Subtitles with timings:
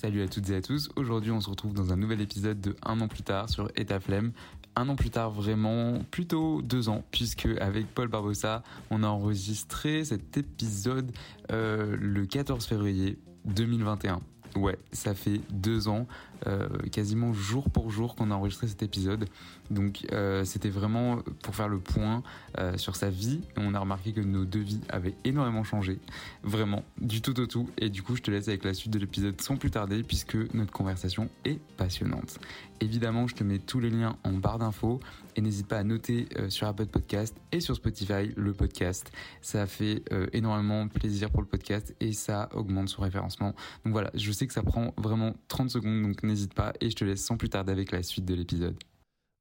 [0.00, 0.90] Salut à toutes et à tous.
[0.94, 4.30] Aujourd'hui, on se retrouve dans un nouvel épisode de Un an plus tard sur Etaflemme.
[4.76, 10.04] Un an plus tard, vraiment, plutôt deux ans, puisque avec Paul Barbossa, on a enregistré
[10.04, 11.10] cet épisode
[11.50, 14.20] euh, le 14 février 2021.
[14.54, 16.06] Ouais, ça fait deux ans,
[16.46, 19.28] euh, quasiment jour pour jour qu'on a enregistré cet épisode.
[19.70, 22.22] Donc euh, c'était vraiment pour faire le point
[22.58, 23.40] euh, sur sa vie.
[23.56, 25.98] On a remarqué que nos deux vies avaient énormément changé,
[26.42, 27.68] vraiment, du tout au tout.
[27.78, 30.36] Et du coup, je te laisse avec la suite de l'épisode sans plus tarder, puisque
[30.54, 32.38] notre conversation est passionnante.
[32.80, 35.00] Évidemment, je te mets tous les liens en barre d'infos
[35.34, 39.10] et n'hésite pas à noter sur Apple Podcast et sur Spotify le podcast.
[39.42, 43.54] Ça fait énormément plaisir pour le podcast et ça augmente son référencement.
[43.84, 46.96] Donc voilà, je sais que ça prend vraiment 30 secondes, donc n'hésite pas et je
[46.96, 48.76] te laisse sans plus tarder avec la suite de l'épisode.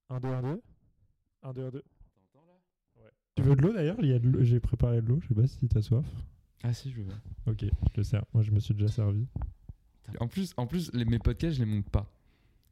[0.09, 0.61] 1, 2, 1, 2.
[1.43, 1.83] 1, 2, 1, 2.
[3.35, 3.97] Tu veux de l'eau d'ailleurs?
[4.41, 6.05] J'ai préparé de l'eau, je sais pas si t'as soif.
[6.63, 7.05] Ah si, je veux.
[7.45, 8.25] Ok, je te sers.
[8.33, 9.27] Moi je me suis déjà servi.
[10.19, 12.09] En plus, en plus les, mes podcasts, je les monte pas.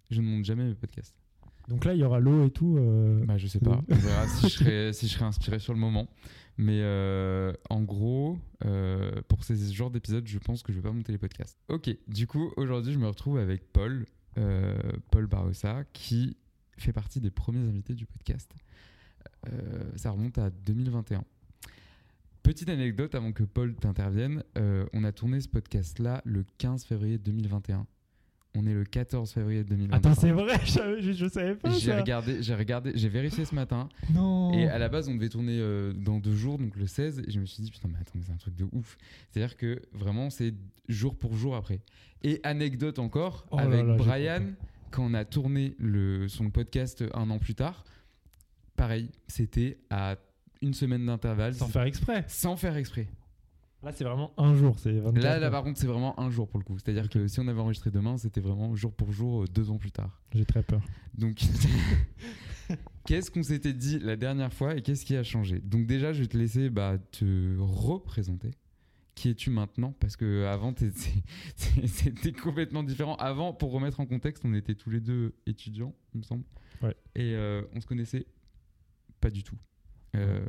[0.10, 1.16] Je ne monte jamais mes podcasts.
[1.68, 2.78] Donc là il y aura l'eau et tout.
[2.80, 3.82] euh, Bah, je sais pas.
[3.90, 6.08] On verra si, je serai, si je serai inspiré sur le moment.
[6.58, 10.94] Mais euh, en gros, euh, pour ces genres d'épisodes, je pense que je vais pas
[10.94, 11.60] monter les podcasts.
[11.68, 14.06] Ok, du coup, aujourd'hui, je me retrouve avec Paul,
[14.38, 14.78] euh,
[15.12, 16.38] Paul Barossa, qui
[16.78, 18.52] fait partie des premiers invités du podcast.
[19.96, 21.24] Ça remonte à 2021.
[22.42, 27.86] Petite anecdote avant que Paul t'intervienne, on a tourné ce podcast-là le 15 février 2021.
[28.86, 29.98] On est le 14 février 2021.
[29.98, 33.46] Attends, c'est vrai, je, savais- je, je savais pas J'ai regardé, j'ai regardé, j'ai vérifié
[33.46, 33.90] ce matin.
[34.14, 34.54] Non.
[34.54, 37.24] Et à la base, on devait tourner euh, dans deux jours, donc le 16.
[37.28, 38.98] Et je me suis dit, putain, mais attends, mais c'est un truc de ouf.
[39.32, 40.54] C'est-à-dire que vraiment, c'est
[40.88, 41.82] jour pour jour après.
[42.24, 44.44] Et anecdote encore, Oh avec là, Brian,
[44.92, 47.84] quand on a tourné le, son podcast un an plus tard,
[48.76, 50.16] pareil, c'était à
[50.62, 51.54] une semaine d'intervalle.
[51.54, 52.24] Sans faire exprès.
[52.28, 53.08] Sans faire exprès.
[53.86, 56.48] Là c'est vraiment un jour, c'est 24 Là, là, par contre, c'est vraiment un jour
[56.48, 56.76] pour le coup.
[56.80, 59.78] C'est-à-dire que si on avait enregistré demain, c'était vraiment jour pour jour, euh, deux ans
[59.78, 60.24] plus tard.
[60.34, 60.82] J'ai très peur.
[61.16, 61.40] Donc,
[63.06, 65.60] qu'est-ce qu'on s'était dit la dernière fois et qu'est-ce qui a changé?
[65.60, 68.50] Donc déjà, je vais te laisser bah, te représenter.
[69.14, 69.94] Qui es-tu maintenant?
[70.00, 70.74] Parce que avant,
[71.56, 73.16] c'était complètement différent.
[73.18, 76.44] Avant, pour remettre en contexte, on était tous les deux étudiants, il me semble.
[76.82, 76.96] Ouais.
[77.14, 78.26] Et euh, on se connaissait
[79.22, 79.58] pas du tout.
[80.16, 80.40] Euh,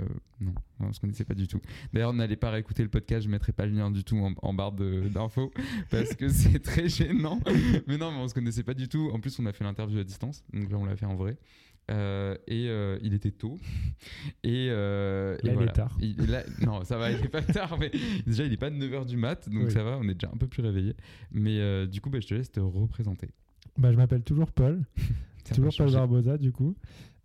[0.40, 1.60] non, on se connaissait pas du tout.
[1.92, 4.54] D'ailleurs, n'allez pas réécouter le podcast, je mettrai pas le lien du tout en, en
[4.54, 5.52] barre d'infos
[5.90, 7.40] parce que c'est très gênant.
[7.86, 9.10] Mais non, mais on se connaissait pas du tout.
[9.12, 11.36] En plus, on a fait l'interview à distance, donc là, on l'a fait en vrai.
[11.88, 13.58] Euh, et euh, il était tôt.
[14.42, 15.96] Et, euh, et Là, il est tard.
[16.00, 17.90] Il- là- non, ça va, il est pas tard, mais
[18.26, 19.70] déjà, il est pas de 9h du mat, donc Oui.
[19.70, 20.94] ça va, on est déjà un peu plus réveillé.
[21.30, 23.28] Mais du coup, bah, je te laisse te représenter.
[23.78, 24.84] Bah je m'appelle toujours Paul.
[25.54, 25.92] Toujours va Paul.
[25.92, 26.74] Barbosa du coup.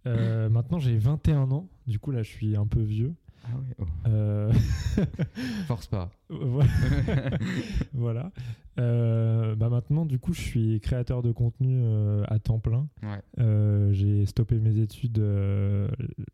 [0.07, 1.67] Euh, maintenant j'ai 21 ans.
[1.88, 3.13] Du coup là je suis un peu vieux.
[3.44, 4.53] Ah ouais, oh, Euh,
[5.67, 6.12] force pas.
[7.94, 8.31] voilà.
[8.79, 11.84] Euh, bah maintenant, du coup, je suis créateur de contenu
[12.28, 12.88] à temps plein.
[13.03, 13.91] Ouais.
[13.94, 15.17] J'ai stoppé mes études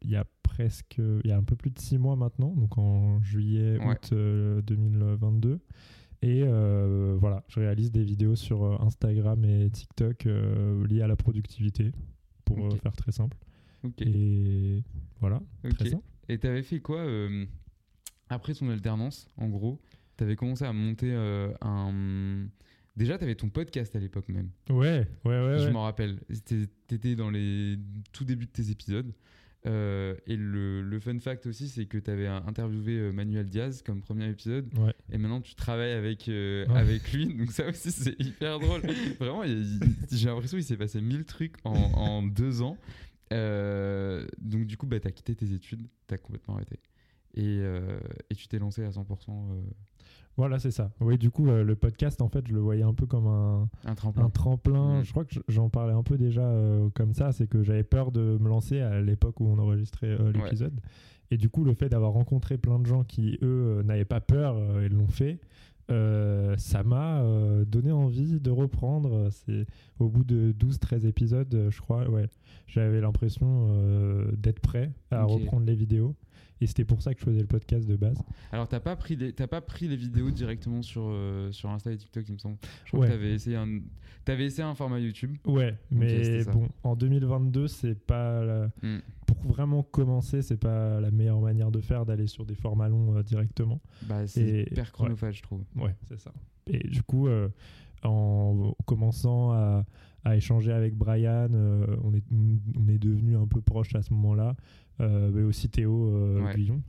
[0.02, 2.78] il y a presque, il y a un peu plus de six mois maintenant, donc
[2.78, 3.92] en juillet, Ouais.
[3.92, 5.60] août euh, 2022.
[6.24, 11.16] Et euh, voilà, je réalise des vidéos sur Instagram et TikTok euh, liées à la
[11.16, 11.92] productivité,
[12.44, 13.38] pour faire très simple.
[13.84, 14.02] Ok.
[14.02, 14.84] Et
[15.20, 15.76] voilà, ok.
[15.78, 16.04] très simple.
[16.30, 17.46] Et t'avais fait quoi euh,
[18.30, 19.80] après ton alternance, en gros?
[20.18, 22.48] T'avais commencé à monter euh, un.
[22.96, 24.50] Déjà, t'avais ton podcast à l'époque même.
[24.70, 25.60] Ouais, ouais, ouais.
[25.60, 25.72] je ouais.
[25.72, 26.18] m'en rappelle.
[26.88, 27.78] T'étais- dans les
[28.12, 29.14] tout débuts de tes épisodes.
[29.66, 34.02] Euh, et le, le fun fact aussi, c'est que t'avais interviewé euh, Manuel Diaz comme
[34.02, 34.68] premier épisode.
[34.80, 34.94] Ouais.
[35.12, 36.78] Et maintenant, tu travailles avec, euh, Ouais.
[36.80, 37.26] avec lui.
[37.38, 38.82] Donc, ça aussi, c'est hyper drôle.
[39.20, 39.44] Vraiment,
[40.12, 42.78] j'ai l'impression qu'il s'est passé mille trucs en, en deux ans.
[43.34, 46.80] Euh, donc, du coup, bah, tu as quitté tes études, tu as complètement arrêté.
[47.36, 48.00] Et, euh,
[48.30, 49.62] et tu t'es lancé à 100% euh,
[50.38, 50.92] Voilà, c'est ça.
[51.00, 53.96] Oui, du coup, le podcast, en fait, je le voyais un peu comme un, un
[53.96, 54.26] tremplin.
[54.26, 55.00] un tremplin.
[55.00, 55.04] Mm.
[55.04, 56.52] Je crois que j'en parlais un peu déjà
[56.96, 57.32] comme ça.
[57.32, 60.80] C'est que j'avais peur de me lancer à l'époque où on enregistrait l'épisode.
[61.30, 64.82] Et du coup, le fait d'avoir rencontré plein de gens qui, eux, n'avaient pas peur
[64.82, 65.40] et l'ont fait,
[66.58, 69.30] ça m'a euh, donné envie de reprendre.
[69.32, 69.66] C'est
[70.00, 72.28] au bout de 12-13 épisodes, euh, je crois, ouais,
[72.68, 76.16] j'avais l'impression euh, d'être prêt à reprendre les vidéos.
[76.60, 78.18] Et c'était pour ça que je faisais le podcast de base.
[78.52, 81.98] Alors, t'as pas, pris les- pas pris les vidéos directement sur, euh, sur Insta et
[81.98, 82.58] TikTok, il me semble.
[82.84, 83.08] Je crois Ouais.
[83.08, 83.80] que t'avais essayé, un...
[84.28, 85.36] avais essayé un format YouTube.
[85.46, 88.98] Ouais, mais bon, en 2022, c'est pas la- Mm.
[89.42, 93.16] Pour vraiment commencer, c'est pas la meilleure manière de faire d'aller sur des formats longs
[93.18, 93.82] euh, directement.
[94.04, 95.64] Bah, c'est hyper chronophage, je trouve.
[95.76, 96.32] Ouais, c'est ça.
[96.68, 97.50] Et du coup, euh,
[98.04, 99.86] en commençant à,
[100.24, 102.24] à échanger avec Brian, euh, on est
[102.78, 104.56] on est devenu un peu proche à ce moment-là,
[105.00, 106.56] mais aussi Théo Ouais.
[106.56, 106.82] Guillon,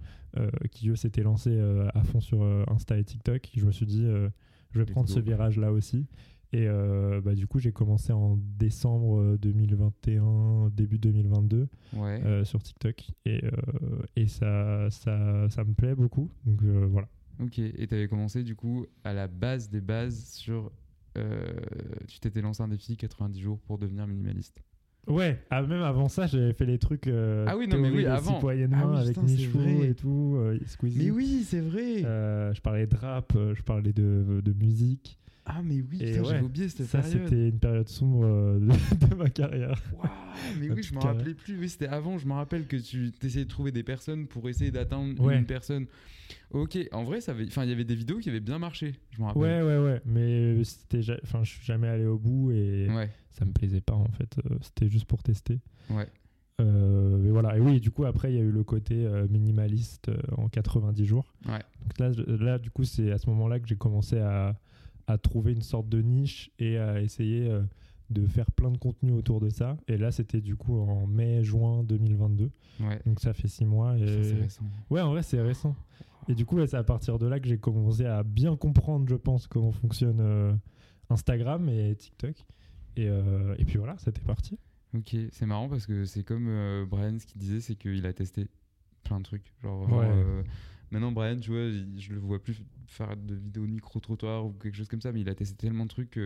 [0.71, 1.59] qui eux s'était lancé
[1.95, 3.49] à fond sur Insta et TikTok.
[3.55, 5.27] Je me suis dit, je vais Let's prendre ce go.
[5.27, 6.07] virage là aussi.
[6.53, 12.45] Et euh, bah, du coup, j'ai commencé en décembre 2021, début 2022 ouais.
[12.45, 13.11] sur TikTok.
[13.27, 13.43] Et,
[14.17, 16.31] et ça, ça, ça me plaît beaucoup.
[16.47, 17.09] Donc voilà.
[17.41, 20.73] Ok, et tu avais commencé du coup à la base des bases sur.
[22.07, 24.63] tu t'étais lancé un défi 90 jours pour devenir minimaliste.
[25.09, 27.07] Ouais, ah, même avant ça, j'avais fait les trucs.
[27.07, 28.41] Euh, ah oui, non, mais oui, avant.
[28.47, 30.99] Ah avec Michou et tout, euh, Squeezie.
[30.99, 32.05] Mais oui, c'est vrai.
[32.05, 35.19] Euh, je parlais de rap, je parlais de, de musique.
[35.51, 37.23] Ah, mais oui, j'avais oublié cette ça, période.
[37.23, 38.27] Ça, c'était une période sombre
[38.61, 39.83] de, ma carrière.
[40.61, 41.59] Mais oui, je me rappelais plus.
[41.59, 42.19] Oui, c'était avant.
[42.19, 45.87] Je me rappelle que tu essayais de trouver des personnes pour essayer d'atteindre une personne.
[46.51, 48.95] Ok, en vrai, ça enfin, il y avait des vidéos qui avaient bien marché.
[49.11, 49.43] Je me rappelle.
[49.43, 50.01] Ouais, ouais, ouais.
[50.07, 53.11] Mais c'était, enfin, je suis jamais allé au bout et ouais.
[53.31, 54.39] ça me plaisait pas en fait.
[54.39, 55.61] Euh, c'était juste pour tester.
[55.91, 56.07] Ouais.
[56.61, 57.57] Euh, mais voilà.
[57.57, 61.05] Et oui, du coup, après, il y a eu le côté euh, minimaliste en 90
[61.05, 61.35] jours.
[61.47, 61.63] Ouais.
[61.83, 64.57] Donc là, là, du coup, c'est à ce moment-là que j'ai commencé à
[65.09, 67.63] à trouver une sorte de niche et à essayer euh,
[68.11, 69.79] de faire plein de contenu autour de ça.
[69.89, 72.51] Et là, c'était du coup en mai-juin 2022.
[72.81, 73.01] Ouais.
[73.07, 73.97] Donc ça fait six mois.
[73.97, 74.23] Et...
[74.23, 74.65] C'est récent.
[74.91, 75.75] Ouais, en vrai, c'est récent.
[76.29, 79.15] Et du coup, c'est à partir de là que j'ai commencé à bien comprendre, je
[79.15, 80.53] pense, comment fonctionne euh,
[81.09, 82.37] Instagram et TikTok.
[82.97, 84.59] Et, euh, et puis voilà, c'était parti.
[84.95, 88.47] Ok, c'est marrant parce que c'est comme Brian, ce qu'il disait, c'est qu'il a testé
[89.05, 89.55] plein de trucs.
[89.63, 90.45] Genre, ouais.
[90.91, 94.89] Maintenant, Brian, tu vois, je le vois plus faire de vidéos micro-trottoir ou quelque chose
[94.89, 96.19] comme ça, mais il a testé tellement de trucs.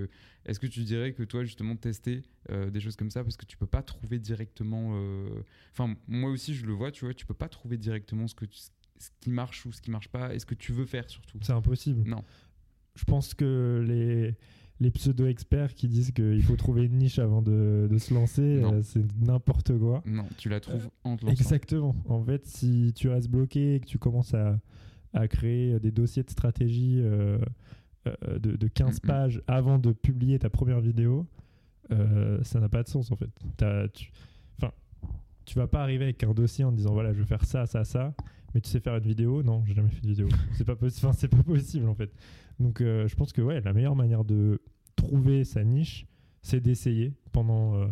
[0.47, 3.47] Est-ce que tu dirais que toi, justement, tester euh, des choses comme ça, parce que
[3.47, 4.93] tu peux pas trouver directement.
[4.94, 5.43] Euh,
[5.73, 8.47] enfin, moi aussi, je le vois, tu vois, tu peux pas trouver directement ce, que
[8.50, 11.38] ce qui marche ou ce qui marche pas, et ce que tu veux faire surtout.
[11.43, 12.09] C'est impossible.
[12.09, 12.25] Non.
[12.94, 14.37] Je pense que les
[14.82, 18.82] les pseudo-experts qui disent qu'il faut trouver une niche avant de, de se lancer, euh,
[18.82, 20.02] c'est n'importe quoi.
[20.05, 21.32] Non, tu la trouves en te lançant.
[21.32, 21.94] Exactement.
[22.08, 24.58] En fait, si tu restes bloqué et que tu commences à,
[25.14, 27.38] à créer des dossiers de stratégie euh,
[28.08, 31.26] euh, de, de, 15 pages avant de publier ta première vidéo,
[32.43, 33.31] ça n'a pas de sens en fait.
[33.93, 34.11] tu,
[34.58, 34.73] enfin,
[35.44, 37.85] tu vas pas arriver avec un dossier en disant voilà, je vais faire ça, ça,
[37.85, 38.14] ça,
[38.55, 40.28] mais tu sais faire une vidéo Non, j'ai jamais fait de vidéo.
[40.55, 42.11] c'est pas, enfin, pas possible en fait.
[42.58, 44.58] Donc je pense que ouais, la meilleure manière de
[45.02, 46.06] trouver sa niche,
[46.43, 47.88] c'est d'essayer pendant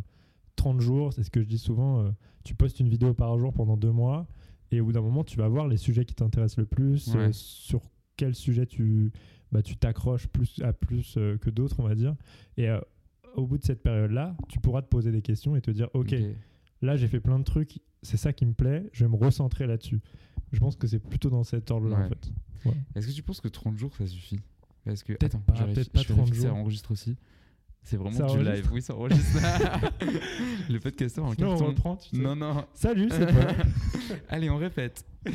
[0.57, 1.13] 30 euh, jours.
[1.13, 2.01] C'est ce que je dis souvent.
[2.01, 2.11] Euh,
[2.45, 4.27] tu postes une vidéo par jour pendant deux mois
[4.71, 7.31] et au bout d'un moment, tu vas voir les sujets qui t'intéressent le plus, euh,
[7.33, 7.83] sur
[8.17, 9.13] quel sujet tu
[9.51, 12.15] bah, tu t'accroches plus à plus que d'autres, on va dire.
[12.57, 12.69] Et
[13.35, 16.15] au bout de cette période-là, tu pourras te poser des questions et te dire, ok,
[16.83, 19.67] là j'ai fait plein de trucs, c'est ça qui me plaît, je vais me recentrer
[19.67, 20.01] là-dessus.
[20.53, 22.31] Je pense que c'est plutôt dans cet ordre-là en fait.
[22.95, 24.39] Est-ce que tu penses que 30 jours ça suffit?
[24.85, 26.43] Parce que, peut-être pas, peut-être pas 30 jours.
[26.43, 27.17] Ça enregistre aussi.
[27.83, 28.69] C'est vraiment du live.
[28.73, 29.41] Oui, ça enregistre.
[30.71, 31.45] le podcast en carton.
[31.45, 32.17] Non, on reprend, tu.
[32.17, 32.65] Non, non.
[32.75, 33.55] Salut, c'est pas.
[34.29, 35.05] Allez, on répète.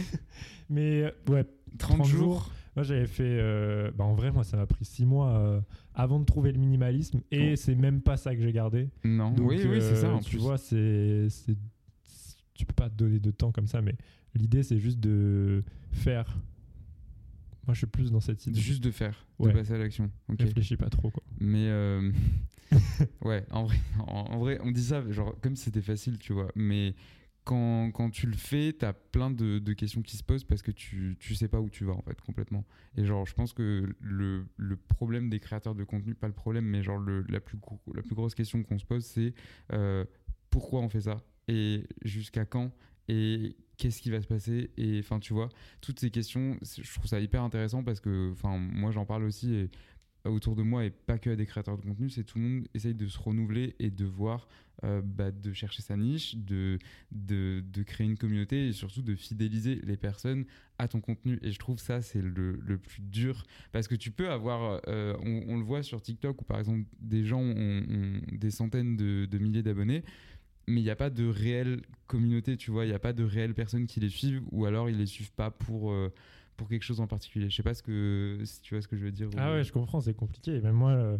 [0.70, 1.46] Mais euh, ouais,
[1.78, 2.52] 30, jours.
[2.76, 3.24] Moi, j'avais fait.
[3.24, 5.62] Euh, bah, en vrai, moi, ça m'a pris 6 mois euh,
[5.94, 7.22] avant de trouver le minimalisme.
[7.32, 7.56] Et oh.
[7.56, 8.90] c'est même pas ça que j'ai gardé.
[9.04, 10.14] Non, oui, oui, c'est ça.
[10.14, 11.28] En tu vois, c'est.
[12.54, 13.96] Tu peux pas te donner de temps comme ça, mais
[14.34, 16.38] l'idée, c'est juste de faire
[17.68, 18.60] moi, je suis plus dans cette idée.
[18.60, 20.12] Juste de faire, de passer à l'action.
[20.30, 20.46] Okay.
[20.46, 21.24] Réfléchis pas trop, quoi.
[21.40, 22.12] Mais euh,
[23.22, 23.78] ouais, en vrai,
[24.08, 26.52] en, vrai, on dit ça genre comme si c'était facile, tu vois.
[26.56, 26.96] Mais
[27.44, 30.62] quand, quand tu le fais, tu as plein de, de, questions qui se posent parce
[30.62, 32.66] que tu, tu sais pas où tu vas, en fait, complètement.
[32.98, 36.66] Et genre, je pense que le, le problème des créateurs de contenu, pas le problème,
[36.66, 37.58] mais genre le, la, plus
[37.94, 39.34] la plus grosse question qu'on se pose, c'est
[39.74, 40.06] euh,
[40.50, 42.72] pourquoi on fait ça et jusqu'à quand
[43.08, 45.50] et qu'est-ce qui va se passer et enfin tu vois
[45.82, 49.70] toutes ces questions je trouve ça hyper intéressant parce que enfin moi j'en parle aussi
[50.24, 52.68] autour de moi et pas que à des créateurs de contenu c'est tout le monde
[52.74, 54.48] essaye de se renouveler et de voir
[54.84, 56.80] euh, bah, de chercher sa niche de,
[57.12, 60.46] de, créer une communauté et surtout de fidéliser les personnes
[60.78, 61.40] à ton contenu.
[61.42, 65.16] Et je trouve ça c'est le, le, plus dur parce que tu peux avoir euh,
[65.24, 69.64] on, le voit sur TikTok où par exemple des gens ont, des centaines de milliers
[69.64, 70.04] d'abonnés
[70.67, 73.24] mais il n'y a pas de réelle communauté, tu vois, il n'y a pas de
[73.24, 76.12] réelles personnes qui les suivent, ou alors ils les suivent pas pour, euh,
[76.57, 77.50] pour quelque chose en particulier.
[77.50, 79.29] Je sais pas ce que, si tu vois ce que je veux dire.
[79.38, 80.60] Ah ouais, je comprends, c'est compliqué.
[80.62, 81.17] Même moi, euh,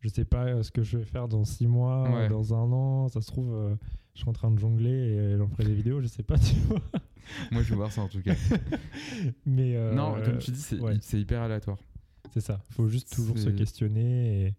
[0.00, 3.08] je sais pas euh, ce que je vais faire dans six mois, dans un an.
[3.08, 3.76] Ça se trouve,
[4.14, 6.54] je suis en train de jongler et j'en ferai des vidéos, je sais pas, tu
[6.68, 6.82] vois.
[7.52, 8.34] moi, je vais voir ça en tout cas.
[9.46, 10.66] mais non, comme tu dis,
[11.00, 11.78] c'est hyper aléatoire.
[12.32, 12.62] C'est ça.
[12.70, 14.54] Il faut juste toujours se questionner et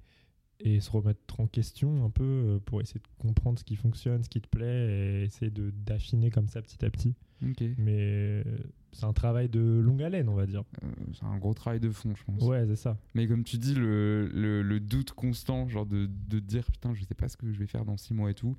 [0.63, 4.23] et se remettre en question un peu euh, pour essayer de comprendre ce qui fonctionne,
[4.23, 7.15] ce qui te plaît et essayer d'affiner comme ça petit à petit.
[7.41, 8.43] Mais euh,
[8.91, 10.63] c'est un travail de longue haleine, on va dire.
[10.83, 12.43] Euh, c'est un gros travail de fond, je pense.
[12.43, 12.97] Ouais, c'est ça.
[13.15, 17.15] Mais comme tu dis, le, le, doute constant, genre de, de dire putain, je sais
[17.15, 18.55] pas ce que je vais faire dans six mois et tout.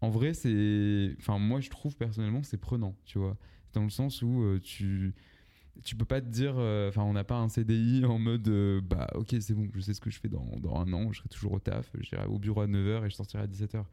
[0.00, 1.16] En vrai, c'est.
[1.18, 3.36] Enfin, moi, je trouve personnellement, c'est prenant, tu vois.
[3.72, 5.14] Dans le sens où tu
[5.82, 8.80] tu peux pas te dire, euh, enfin, on n'a pas un CDI en mode, euh,
[8.80, 11.18] bah, ok, c'est bon, je sais ce que je fais dans, dans un an, je
[11.18, 13.84] serai toujours au taf, j'irai au bureau à 9h et je sortirai à 17h.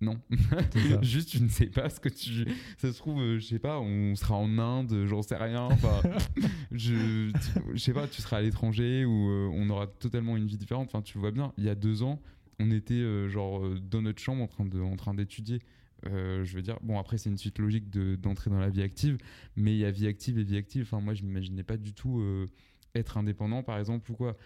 [0.00, 0.20] Non.
[1.02, 2.44] Juste, tu ne sais pas ce que tu.
[2.76, 5.62] Ça se trouve, euh, je sais pas, on sera en Inde, j'en sais rien.
[5.62, 6.00] Enfin,
[6.72, 7.30] je,
[7.72, 10.88] je sais pas, tu seras à l'étranger ou on aura totalement une vie différente.
[10.88, 12.20] Enfin, tu vois bien, il y a deux ans,
[12.58, 15.60] on était genre dans notre chambre en train de, en train d'étudier.
[16.06, 19.18] Euh, je veux dire, bon, après, c'est une suite logique d'entrer dans la vie active,
[19.56, 20.82] mais il y a vie active et vie active.
[20.82, 22.46] Enfin, moi, je m'imaginais pas du tout euh,
[22.94, 24.36] être indépendant, par exemple, ou quoi.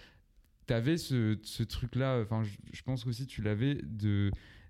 [0.67, 3.81] Tu avais ce, ce truc-là, enfin, je, pense aussi tu l'avais,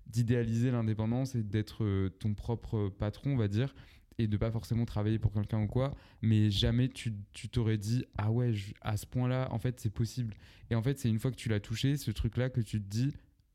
[0.05, 3.73] d'idéaliser l'indépendance et d'être euh, ton propre patron, on va dire,
[4.19, 7.13] et de pas forcément travailler pour quelqu'un ou quoi, mais jamais tu
[7.51, 10.35] t'aurais dit, ah ouais, à ce point-là, en fait, c'est possible.
[10.69, 12.87] Et en fait, c'est une fois que tu l'as touché, ce truc-là, que tu te
[12.87, 13.11] dis,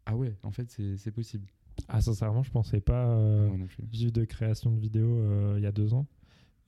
[0.07, 1.47] ah ouais, en fait, c'est possible.
[1.89, 3.49] Ah, sincèrement, je pensais pas euh,
[3.91, 6.07] vivre de création de vidéos euh, il y a deux ans.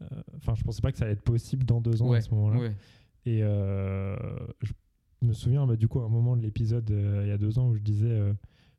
[0.03, 0.07] Euh,
[0.37, 2.71] enfin, je pensais pas que ça allait être possible dans deux ans à ce moment-là.
[3.27, 7.39] Et je me souviens, bah, du coup, à un moment de l'épisode il y a
[7.39, 8.35] deux ans où je disais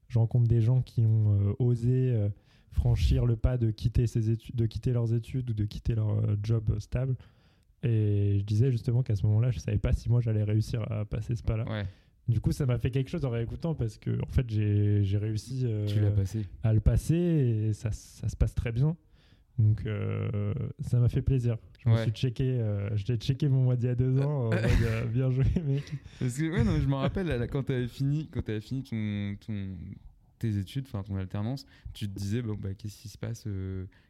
[0.07, 2.29] je rencontre des gens qui ont osé
[2.71, 6.21] franchir le pas de quitter, ses études, de quitter leurs études ou de quitter leur
[6.43, 7.15] job stable.
[7.83, 11.05] Et je disais justement qu'à ce moment-là, je savais pas si moi j'allais réussir à
[11.05, 11.65] passer ce pas-là.
[12.27, 12.33] Ouais.
[12.33, 15.63] Du coup, ça m'a fait quelque chose en réécoutant parce que en fait, j'ai réussi
[15.65, 15.85] euh,
[16.63, 18.95] à le passer et ça, ça, se passe très bien.
[19.57, 21.57] Donc, euh, ça m'a fait plaisir.
[21.79, 24.49] Je me suis checké, euh, j'ai checké mon mois d'il y a deux ans.
[25.13, 25.83] bien joué, mec.
[26.19, 29.35] Parce que, ouais, non, je me rappelle quand tu avais fini, quand avais fini ton,
[29.45, 29.77] ton,
[30.39, 33.47] tes études, enfin ton alternance, tu te disais, bon, bah, qu'est-ce qui se passe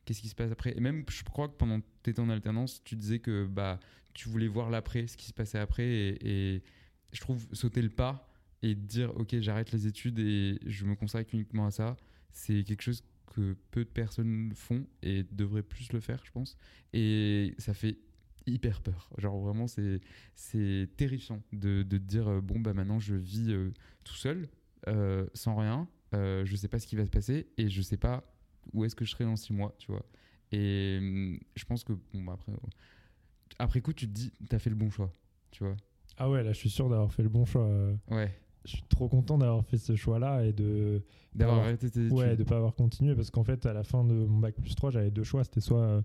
[0.05, 0.73] Qu'est-ce qui se passe après?
[0.75, 3.79] Et même, je crois que pendant que tu étais en alternance, tu disais que bah,
[4.13, 6.63] tu voulais voir l'après, ce qui se passait après et, et
[7.11, 8.27] je trouve sauter le pas
[8.61, 11.97] et dire ok j'arrête les études et je me consacre uniquement à ça,
[12.31, 16.57] c'est quelque chose que peu de personnes font et devraient plus le faire je pense.
[16.93, 17.97] Et ça fait
[18.47, 19.09] hyper peur.
[19.17, 20.01] Genre vraiment c'est
[20.35, 23.71] c'est terrifiant de, de dire euh, bon bah maintenant je vis euh,
[24.03, 24.47] tout seul
[24.87, 28.23] euh, sans rien, je sais pas ce qui va se passer et je sais pas
[28.73, 30.05] où est-ce que je serai dans six mois, tu vois.
[30.51, 32.53] Et hum, je pense que bon bah, après
[33.59, 35.13] après coup tu te dis t'as fait le bon choix,
[35.51, 35.75] tu vois.
[36.17, 37.67] Ah ouais, là, je suis sûr d'avoir fait le bon choix.
[38.09, 38.31] Ouais.
[38.65, 41.03] Je suis trop content d'avoir fait ce choix-là et de.
[41.35, 42.13] D'avoir arrêté tes études.
[42.13, 44.73] Ouais, de pas avoir continué parce qu'en fait, à la fin de mon bac plus
[44.75, 45.43] 3, j'avais deux choix.
[45.43, 46.01] C'était soit euh,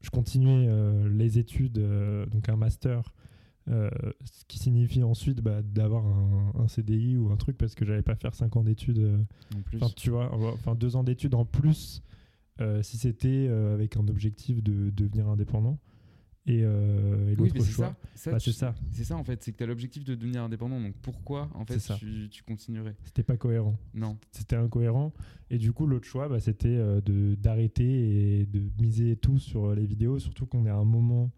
[0.00, 3.12] je continuais euh, les études, euh, donc un master,
[3.68, 8.14] ce qui signifie ensuite bah, d'avoir un, CDI ou un truc parce que j'allais pas
[8.14, 9.26] faire 5 ans d'études.
[9.74, 12.02] Enfin, tu vois, enfin deux ans d'études en plus
[12.82, 15.78] si c'était avec un objectif de devenir indépendant.
[16.48, 17.96] Et, euh, oui, c'est ça.
[18.26, 18.74] Bah, c'est ça.
[18.92, 20.80] C'est ça en fait, c'est que tu as l'objectif de devenir indépendant.
[20.80, 22.94] Donc pourquoi en fait tu, tu, continuerais?
[23.02, 23.76] C'était pas cohérent.
[23.94, 24.16] Non.
[24.30, 25.12] C'était incohérent.
[25.50, 29.74] Et du coup, l'autre choix, bah, c'était euh, de d'arrêter et de miser tout sur
[29.74, 30.20] les vidéos.
[30.20, 31.32] Surtout qu'on est à un moment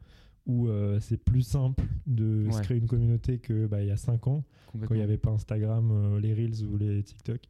[0.46, 3.96] où euh, c'est plus simple de se créer une communauté que bah, il y a
[3.96, 7.40] 5 ans, quand il n'y avait pas Instagram, euh, les Reels ou les TikTok.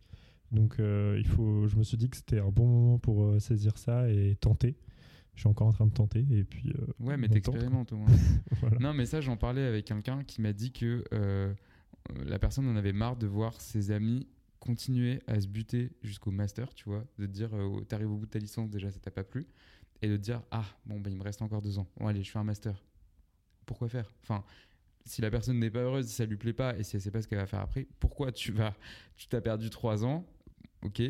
[0.52, 4.10] Donc il faut, je me suis dit que c'était un bon moment pour saisir ça
[4.10, 4.76] et tenter
[5.38, 7.92] je suis encore en train de tenter et puis euh, ouais mais t'expérimentes
[8.80, 11.54] non mais ça j'en parlais avec quelqu'un qui m'a dit que euh,
[12.26, 14.26] la personne en avait marre de voir ses amis
[14.58, 17.04] continuer à se buter jusqu'au master tu vois.
[17.18, 19.46] De dire euh, t'arrives au bout de ta licence déjà ça t'a pas plu.
[20.02, 21.86] Et de dire ah bon bah il me reste encore deux ans.
[21.98, 22.84] Bon allez je fais un master
[23.64, 24.12] pourquoi faire?
[24.24, 24.42] Enfin
[25.04, 27.12] si la personne n'est pas heureuse si ça lui plaît pas et si elle sait
[27.12, 28.74] pas ce qu'elle va faire après pourquoi tu vas
[29.16, 30.26] tu t'as perdu trois ans?
[30.82, 31.00] Ok.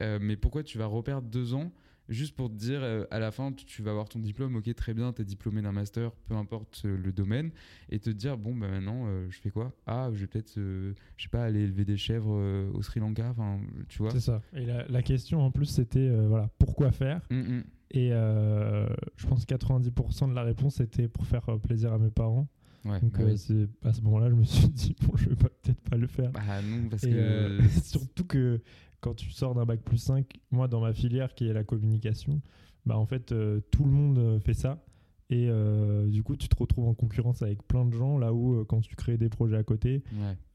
[0.00, 1.70] Mais pourquoi tu vas reperdre deux ans
[2.08, 4.94] juste pour te dire euh, à la fin tu, vas avoir ton diplôme ok très
[4.94, 7.50] bien tu es diplômé d'un master peu importe euh, le domaine
[7.88, 9.72] et te dire bon bah maintenant euh, je fais quoi?
[9.86, 13.60] Ah je vais peut-être je sais pas aller élever des chèvres au Sri Lanka enfin
[13.88, 14.10] tu vois.
[14.10, 14.42] C'est ça.
[14.52, 17.20] Et la, question en plus c'était voilà pourquoi faire?
[17.30, 17.64] Mm, mm.
[17.90, 22.48] et je pense que 90% de la réponse était pour faire plaisir à mes parents.
[22.84, 26.06] Donc bah à ce moment-là, je me suis dit bon, je vais peut-être pas le
[26.06, 26.30] faire.
[26.32, 28.60] Bah non, parce que surtout que
[29.04, 32.40] quand tu sors d'un bac plus 5, moi dans ma filière qui est la communication,
[32.86, 34.82] bah en fait euh, tout le monde euh, fait ça.
[35.30, 38.62] Et euh, du coup, tu te retrouves en concurrence avec plein de gens, là où
[38.66, 40.02] quand tu crées des projets à côté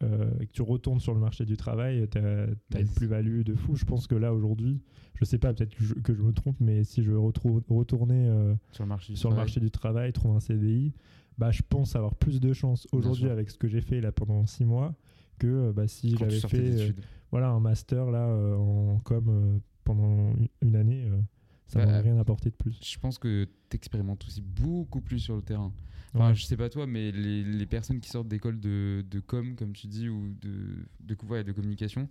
[0.01, 3.75] et que tu retournes sur le marché du travail, tu as, une plus-value de fou.
[3.75, 4.79] Je pense que là, aujourd'hui,
[5.15, 8.31] je sais pas, peut-être que, je me trompe, mais si je veux retourner
[8.71, 10.93] sur, le marché, sur le marché du travail, trouver un CDI,
[11.39, 14.45] bah, je pense avoir plus de chances aujourd'hui avec ce que j'ai fait là pendant
[14.45, 14.95] six mois
[15.39, 16.93] que bah, si j'avais fait
[17.31, 21.19] voilà, un master là euh, en com euh, pendant une année, euh,
[21.67, 22.79] ça bah, rien apporté de plus.
[22.83, 25.71] Je pense que tu expérimentes aussi beaucoup plus sur le terrain.
[26.15, 29.55] Enfin, je sais pas toi, mais les, les personnes qui sortent d'école de, de, com,
[29.55, 32.09] comme tu dis, ou de, de, ouais, de communication,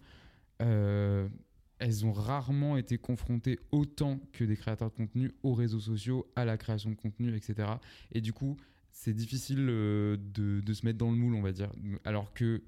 [0.60, 6.44] elles ont rarement été confrontées autant que des créateurs de contenu aux réseaux sociaux, à
[6.44, 7.68] la création de contenu, etc.
[8.12, 8.56] Et du coup,
[8.92, 11.70] c'est difficile de, de, se mettre dans le moule, on va dire.
[12.04, 12.62] Alors que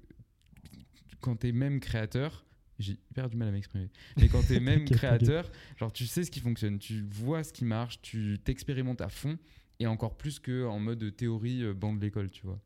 [1.21, 2.45] quand tu es même créateur,
[2.79, 3.89] j'ai hyper du mal à m'exprimer.
[4.17, 7.53] Mais quand tu es même créateur, genre tu sais ce qui fonctionne, tu vois ce
[7.53, 9.37] qui marche, tu t'expérimentes à fond
[9.79, 12.59] et encore plus que en mode théorie euh, bande de l'école, tu vois.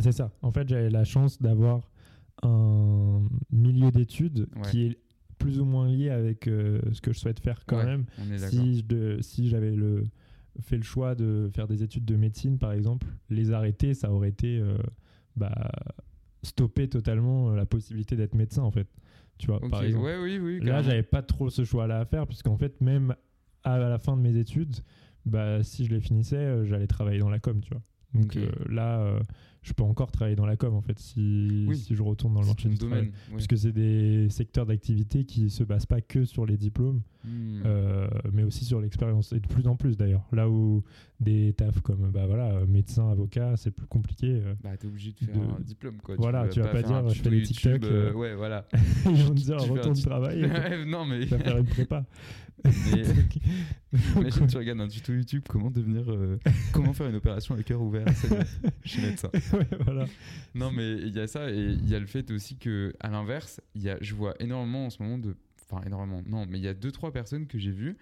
[0.00, 0.32] c'est ça.
[0.42, 1.90] En fait, j'avais la chance d'avoir
[2.42, 4.98] un milieu d'études qui est
[5.38, 8.04] plus ou moins lié avec euh, ce que je souhaite faire quand même.
[8.36, 8.84] si,
[9.20, 10.04] si j'avais le,
[10.60, 14.28] fait le choix de faire des études de médecine, par exemple, les arrêter, ça aurait
[14.28, 14.76] été euh,
[15.36, 15.70] bah,
[16.42, 18.88] stopper totalement la possibilité d'être médecin, en fait.
[19.38, 20.04] Tu vois, par exemple.
[20.22, 23.14] oui, oui, Là, j'avais pas trop ce choix-là à faire, puisqu'en fait, même
[23.64, 24.76] à la fin de mes études,
[25.24, 27.82] bah, si je les finissais, euh, j'allais travailler dans la com, tu vois.
[28.14, 29.20] Donc euh, là, euh,
[29.62, 32.46] je peux encore travailler dans la com en fait si, si je retourne dans le
[32.48, 33.34] marché du domaine, travail.
[33.34, 37.62] Puisque c'est des secteurs d'activité qui se basent pas que sur les diplômes, hmm.
[37.64, 39.32] euh, mais aussi sur l'expérience.
[39.32, 40.26] Et de plus en plus d'ailleurs.
[40.32, 40.82] Là où
[41.20, 44.42] des tafs comme bah, voilà, médecin, avocat, c'est plus compliqué.
[44.62, 46.16] bah, t'es obligé de faire un diplôme quoi.
[46.18, 47.82] Voilà, tu, vas pas, dire je fais des TikTok.
[48.16, 48.66] ouais, voilà.
[49.06, 50.50] Ils vont te dire retourne du travail.
[50.86, 51.20] non, mais.
[51.20, 52.04] Tu vas faire une prépa.
[52.62, 53.04] Mais...
[54.16, 56.04] Imagine, tu regardes un tuto YouTube comment devenir.
[56.72, 58.04] comment faire une opération à cœur ouvert.
[58.84, 59.30] Je suis médecin.
[59.84, 60.04] voilà.
[60.54, 63.08] Non, mais il y a ça et il y a le fait aussi que, à
[63.08, 65.36] l'inverse, il y a, je vois énormément en ce moment de.
[65.70, 67.96] Enfin, énormément, non, mais il y a deux, trois personnes que j'ai vues.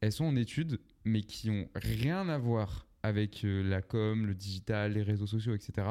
[0.00, 4.34] Elles sont en études, mais qui ont rien à voir avec euh, la com, le
[4.34, 5.86] digital, les réseaux sociaux, etc.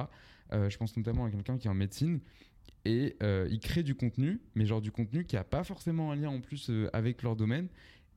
[0.53, 2.19] Euh, je pense notamment à quelqu'un qui est en médecine
[2.85, 6.15] et euh, il crée du contenu, mais genre du contenu qui a pas forcément un
[6.15, 7.67] lien en plus avec leur domaine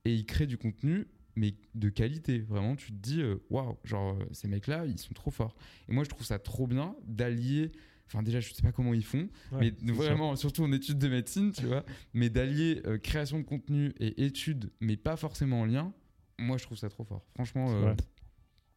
[0.05, 2.41] et il crée du contenu mais de qualité.
[2.41, 5.57] Vraiment, tu te dis, euh, waouh, genre, euh, ces mecs-là, ils sont trop forts.
[5.89, 7.73] Et moi, je trouve ça trop bien d'allier.
[8.07, 11.53] Enfin, déjà, je sais pas comment ils font, mais vraiment, surtout en études de médecine,
[11.53, 15.93] tu vois, mais d'allier euh, création de contenu et études, mais pas forcément en lien,
[16.39, 17.25] moi, je trouve ça trop fort.
[17.35, 17.95] Franchement.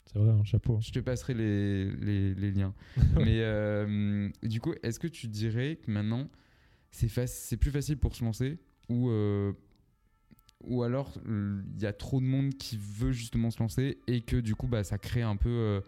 [0.05, 0.79] C'est vrai, un chapeau.
[0.82, 2.74] Je te passerai les, les, les liens.
[3.15, 6.29] mais du coup, est-ce que tu dirais que maintenant,
[6.91, 9.09] c'est plus facile pour se lancer ou
[10.68, 14.38] ou alors il y a trop de monde qui veut justement se lancer et que
[14.38, 15.81] du coup bah, ça crée un peu euh, euh,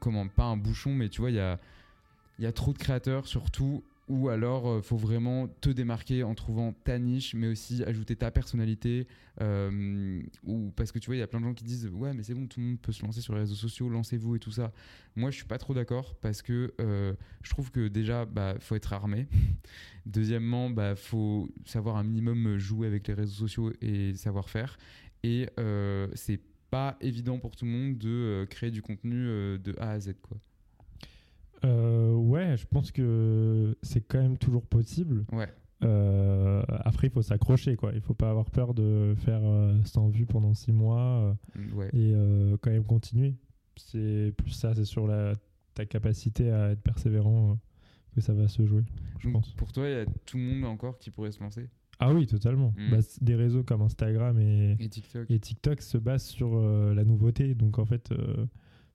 [0.00, 1.58] comment pas un bouchon mais tu vois il y a,
[2.38, 6.72] y a trop de créateurs surtout ou alors euh, faut vraiment te démarquer en trouvant
[6.72, 9.06] ta niche mais aussi ajouter ta personnalité
[9.40, 12.14] euh, ou parce que tu vois il y a plein de gens qui disent ouais
[12.14, 14.38] mais c'est bon tout le monde peut se lancer sur les réseaux sociaux lancez-vous et
[14.38, 14.72] tout ça.
[15.14, 17.12] Moi je suis pas trop d'accord parce que euh,
[17.42, 19.26] je trouve que déjà bah faut être armé.
[20.06, 24.78] Deuxièmement bah faut savoir un minimum jouer avec les réseaux sociaux et savoir faire.
[25.22, 25.48] Et
[26.14, 29.24] c'est pas évident pour tout le monde de créer du contenu
[29.58, 30.38] de A à Z quoi
[31.64, 35.24] euh, ouais, je pense que c'est quand même toujours possible.
[35.32, 35.48] Ouais.
[35.84, 37.92] Euh, après, il faut s'accrocher, quoi.
[37.94, 39.42] Il faut pas avoir peur de faire
[39.84, 41.36] 100 euh, vues pendant 6 mois
[41.92, 42.14] et
[42.60, 43.34] quand même continuer.
[43.76, 45.34] C'est plus ça, c'est sur la,
[45.74, 47.58] ta capacité à être persévérant
[48.14, 48.82] que ça va se jouer,
[49.20, 49.52] je pense.
[49.52, 51.68] Pour toi, il y a tout le monde encore qui pourrait se lancer?
[52.00, 52.74] Ah oui, totalement.
[52.76, 52.90] Hmm.
[52.90, 55.30] Bah, des réseaux comme Instagram et, et, TikTok.
[55.30, 57.54] et TikTok se basent sur la nouveauté.
[57.54, 58.12] Donc en fait,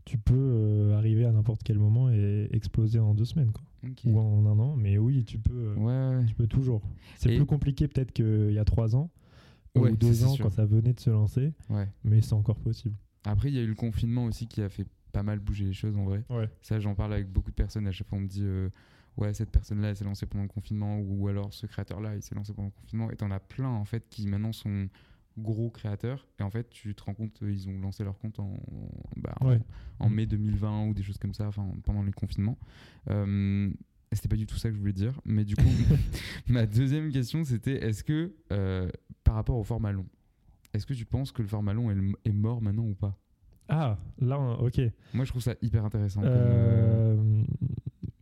[0.06, 3.64] tu peux euh, arriver à n'importe quel moment et exploser en deux semaines quoi.
[4.06, 4.76] ou en un an.
[4.76, 6.82] Mais oui tu peux euh, tu peux toujours.
[7.18, 9.12] C'est plus compliqué peut-être qu'il y a trois ans
[9.76, 11.54] ou deux ans quand ça venait de se lancer.
[12.04, 12.96] Mais c'est encore possible.
[13.26, 15.74] Après il y a eu le confinement aussi qui a fait pas mal bouger les
[15.74, 16.24] choses en vrai.
[16.62, 17.88] Ça j'en parle avec beaucoup de personnes.
[17.88, 18.70] À chaque fois on me dit euh,
[19.18, 22.16] ouais cette personne là elle s'est lancée pendant le confinement ou alors ce créateur là
[22.16, 24.90] il s'est lancé pendant le confinement et t'en as plein en fait qui maintenant sont
[25.38, 26.28] gros créateurs.
[26.40, 28.54] Et en fait, tu te rends compte, ils ont lancé leur compte en,
[29.18, 29.36] bah,
[30.00, 32.58] en, mai 2020 ou des choses comme ça, enfin, pendant les confinements.
[33.10, 33.72] Euh,
[34.12, 35.20] c'était pas du tout ça que je voulais dire.
[35.26, 35.64] Mais du coup,
[36.48, 38.90] ma deuxième question, c'était est-ce que, euh,
[39.24, 40.06] par rapport au format long,
[40.74, 43.18] est-ce que tu penses que le format long est, mort maintenant ou pas?
[43.70, 44.82] Ah, là, ok.
[45.14, 46.22] Moi, je trouve ça hyper intéressant.
[46.24, 47.13] Euh,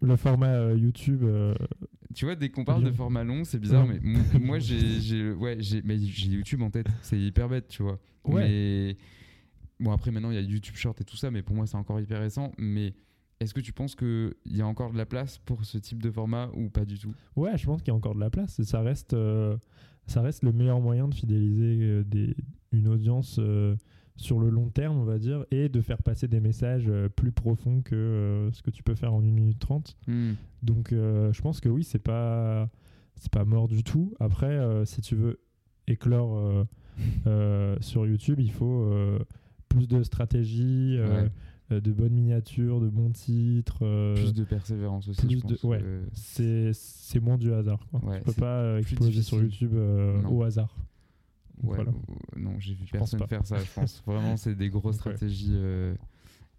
[0.02, 1.24] le format YouTube
[2.14, 4.00] tu vois, dès qu'on parle de format long, c'est bizarre, mais
[4.40, 6.88] moi, j'ai ouais, YouTube en tête.
[7.02, 8.00] C'est hyper bête, tu vois.
[8.28, 8.98] Mais
[9.80, 11.78] bon, après, maintenant, il y a YouTube Short et tout ça, mais pour moi, c'est
[11.78, 12.52] encore hyper récent.
[12.58, 12.94] Mais
[13.40, 16.12] est-ce que tu penses qu'il y a encore de la place pour ce type de
[16.12, 17.14] format ou pas du tout?
[17.36, 18.62] Ouais, je pense qu'il y a encore de la place.
[18.62, 19.58] ça reste, euh,
[20.08, 22.36] ça reste le meilleur moyen de fidéliser euh, des,
[22.72, 23.38] une audience.
[23.40, 23.76] Euh,
[24.22, 27.32] sur le long terme, on va dire, et de faire passer des messages euh, plus
[27.32, 29.98] profonds que euh, ce que tu peux faire en 1 minute 30.
[30.08, 30.34] Hmm.
[30.62, 32.70] Donc euh, je pense que oui, c'est pas
[33.16, 34.14] c'est pas mort du tout.
[34.20, 35.40] Après, si tu veux
[35.88, 36.66] éclore
[37.82, 38.90] sur YouTube, il faut
[39.70, 40.98] plus de stratégie,
[41.70, 44.14] de bonnes miniatures, de bons titres.
[44.16, 45.28] plus de persévérance aussi.
[45.28, 47.86] Plus de, ouais, c'est moins du hasard.
[47.92, 48.04] Quoi.
[48.04, 49.76] Ouais, tu peux pas exploser sur YouTube
[50.28, 50.76] au hasard.
[51.64, 51.78] Ouais,
[52.38, 53.58] non, j'ai vu personne faire ça.
[53.60, 55.52] Je pense vraiment c'est des grosses stratégies.
[55.54, 55.94] Euh,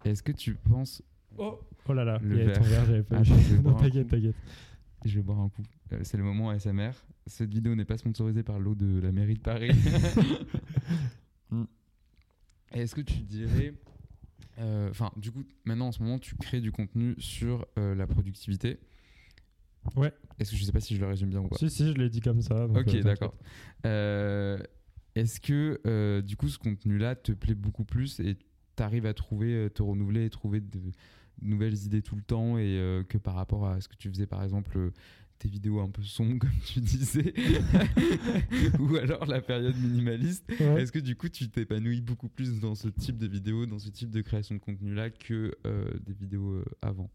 [0.05, 1.01] Est-ce que tu penses.
[1.37, 2.63] Oh, oh là là, Le il y ton verre.
[2.63, 4.35] verre, j'avais pas je vais non, t'inquiète, t'inquiète.
[5.05, 5.63] Je vais boire un coup.
[5.91, 6.91] Euh, C'est le moment ASMR.
[7.27, 9.71] Cette vidéo n'est pas sponsorisée par l'eau de la mairie de Paris.
[11.49, 11.65] Mm.
[12.71, 13.73] Est-ce que tu dirais.
[14.59, 18.07] euh, Enfin, du coup, maintenant en ce moment, tu crées du contenu sur euh, la
[18.07, 18.79] productivité.
[19.95, 20.11] Ouais.
[20.39, 21.57] Est-ce que je sais pas si je le résume bien ou pas?
[21.57, 22.67] Si, si, je l'ai dit comme ça.
[22.67, 23.35] donc, Ok, euh, d'accord.
[25.15, 28.37] Est-ce que euh, du coup ce contenu-là te plaît beaucoup plus et
[28.75, 30.91] t'arrives à trouver, euh, te renouveler et trouver de, de
[31.41, 34.25] nouvelles idées tout le temps et euh, que par rapport à ce que tu faisais
[34.25, 34.91] par exemple euh,
[35.39, 37.33] tes vidéos un peu sombres comme tu disais
[38.79, 40.81] ou alors la période minimaliste Ouais.
[40.81, 43.89] est-ce que du coup tu t'épanouis beaucoup plus dans ce type de vidéos dans ce
[43.89, 45.51] type de création de contenu là que
[46.05, 47.09] des vidéos avant?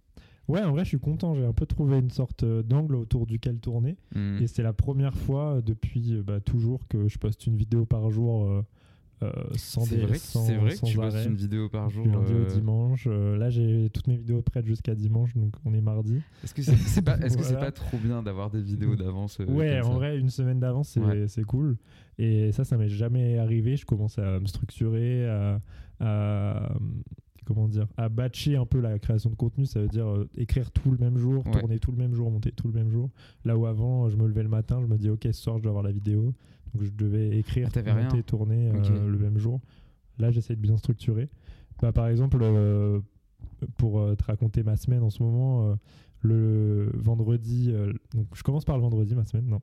[0.49, 1.35] Ouais, en vrai, je suis content.
[1.35, 3.97] J'ai un peu trouvé une sorte euh, d'angle autour duquel tourner.
[4.15, 4.39] Hmm.
[4.41, 7.85] Et c'est la première fois euh, depuis euh, bah, toujours que je poste une vidéo
[7.85, 8.63] par jour euh,
[9.25, 11.27] euh, sans c'est vrai, sans- c'est vrai que tu postes arrêt.
[11.27, 13.05] une vidéo par jour Du lundi euh, au dimanche.
[13.11, 16.23] Euh, là, j'ai toutes mes vidéos prêtes jusqu'à dimanche, donc on est mardi.
[16.45, 17.67] Est-ce que c'est c'est pas, est-ce que c'est Voilà.
[17.67, 21.27] pas trop bien d'avoir des vidéos d'avance ouais, en vrai, une semaine d'avance, c'est Ouais.
[21.29, 21.77] c'est cool.
[22.17, 23.77] Et ça, ça m'est jamais arrivé.
[23.77, 25.61] Je commence à me structurer, à,
[26.01, 26.73] à-
[27.49, 29.67] comment dire, à batcher un peu la création de contenu.
[29.67, 31.53] Ça veut dire euh, écrire tout le même jour, Ouais.
[31.59, 33.11] tourner tout le même jour, monter tout le même jour.
[33.45, 35.63] Là où avant, je me levais le matin, je me dis, ok, ce soir, je
[35.63, 36.35] dois avoir la vidéo.
[36.75, 39.61] Donc je devais écrire, Ah, monter, rien tourner euh, le même jour.
[40.19, 41.29] Là, j'essaie de bien structurer.
[41.81, 43.01] Bah, par exemple, euh,
[43.77, 45.77] pour te raconter ma semaine en ce moment,
[46.23, 49.61] le vendredi, euh, donc je commence par le vendredi, ma semaine, non.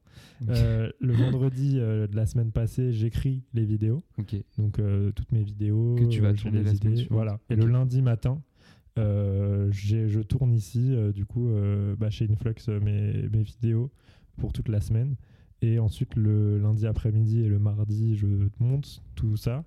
[0.50, 4.04] Euh, le vendredi euh, de la semaine passée, j'écris les vidéos,
[4.58, 4.82] donc
[5.16, 5.96] toutes mes vidéos.
[5.96, 7.08] Que tu vas tourner les idées.
[7.10, 7.40] Voilà.
[7.50, 8.42] Et le lundi matin,
[8.98, 11.50] je tourne ici, du coup,
[11.98, 13.92] bah, chez Influx, mes, mes vidéos
[14.38, 15.16] pour toute la semaine.
[15.62, 18.28] Et ensuite, le lundi après-midi et le mardi, je
[18.60, 19.64] monte tout ça.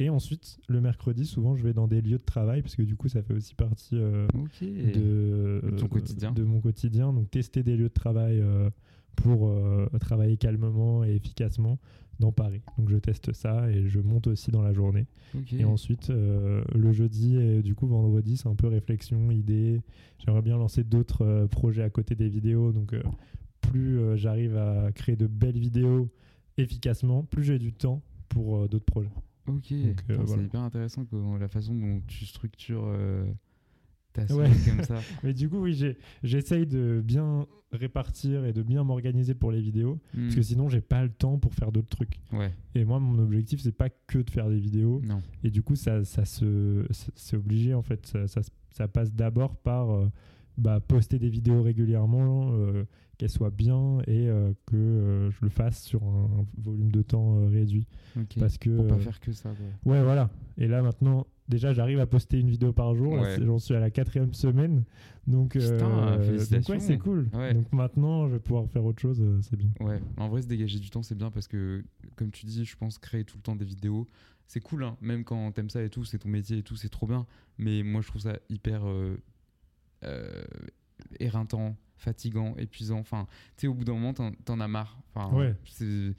[0.00, 2.96] Et ensuite, le mercredi, souvent, je vais dans des lieux de travail, parce que du
[2.96, 4.26] coup, ça fait aussi partie euh,
[4.62, 6.32] de, De ton quotidien.
[6.32, 7.12] de mon quotidien.
[7.12, 8.70] Donc, tester des lieux de travail euh,
[9.14, 11.78] pour euh, travailler calmement et efficacement
[12.18, 12.62] dans Paris.
[12.78, 15.06] Donc, je teste ça et je monte aussi dans la journée.
[15.52, 19.82] Et ensuite, le jeudi et du coup, vendredi, c'est un peu réflexion, idée.
[20.18, 22.72] J'aimerais bien lancer d'autres projets à côté des vidéos.
[22.72, 22.94] Donc,
[23.60, 26.08] plus j'arrive à créer de belles vidéos
[26.56, 29.10] efficacement, plus j'ai du temps pour d'autres projets.
[29.56, 29.72] Ok.
[29.72, 30.26] euh, voilà.
[30.26, 33.24] C'est hyper intéressant comment- la façon dont tu structures euh,
[34.12, 34.28] ta Ouais.
[34.52, 34.96] semaine comme ça.
[35.24, 35.80] Mais du coup, oui,
[36.22, 40.00] j'essaye de bien répartir et de bien m'organiser pour les vidéos.
[40.12, 40.42] Parce que Hmm.
[40.42, 42.18] sinon, j'ai pas le temps pour faire d'autres trucs.
[42.32, 42.52] Ouais.
[42.74, 45.00] Et moi, mon objectif, c'est pas que de faire des vidéos.
[45.04, 45.22] Non.
[45.44, 48.04] Et du coup, ça, ça se, c'est- c'est obligé en fait.
[48.06, 50.08] Ça, ça, ça passe d'abord par euh,
[50.58, 52.50] bah, poster des vidéos régulièrement,
[53.20, 57.36] qu'elles soient bien et euh, que euh, je le fasse sur un volume de temps
[57.36, 57.86] euh, réduit.
[58.18, 58.36] Ok.
[58.38, 59.50] Parce que Pour pas faire que ça.
[59.82, 59.92] quoi.
[59.92, 60.30] ouais, voilà.
[60.56, 63.12] Et là maintenant, déjà, j'arrive à poster une vidéo par jour.
[63.12, 63.36] Ouais.
[63.44, 64.84] J'en suis à la quatrième semaine,
[65.26, 66.72] donc Putain, euh, donc félicitations.
[66.74, 67.28] ouais, c'est cool.
[67.34, 67.52] Ouais.
[67.52, 69.20] Donc maintenant, je vais pouvoir faire autre chose.
[69.20, 69.70] euh, c'est bien.
[69.80, 71.84] Ouais, en vrai, se dégager du temps, c'est bien parce que,
[72.16, 74.08] comme tu dis, je pense créer tout le temps des vidéos,
[74.46, 74.96] c'est cool, hein.
[75.02, 77.26] même quand t'aimes ça et tout, c'est ton métier et tout, c'est trop bien.
[77.58, 79.16] Mais moi, je trouve ça hyper euh,
[80.04, 80.42] euh,
[81.20, 82.98] éreintant, fatigant, épuisant.
[82.98, 84.98] Enfin, tu sais, au bout d'un moment, t'en, t'en as marre.
[85.14, 85.54] Enfin, Ouais.
[85.64, 86.14] c'est,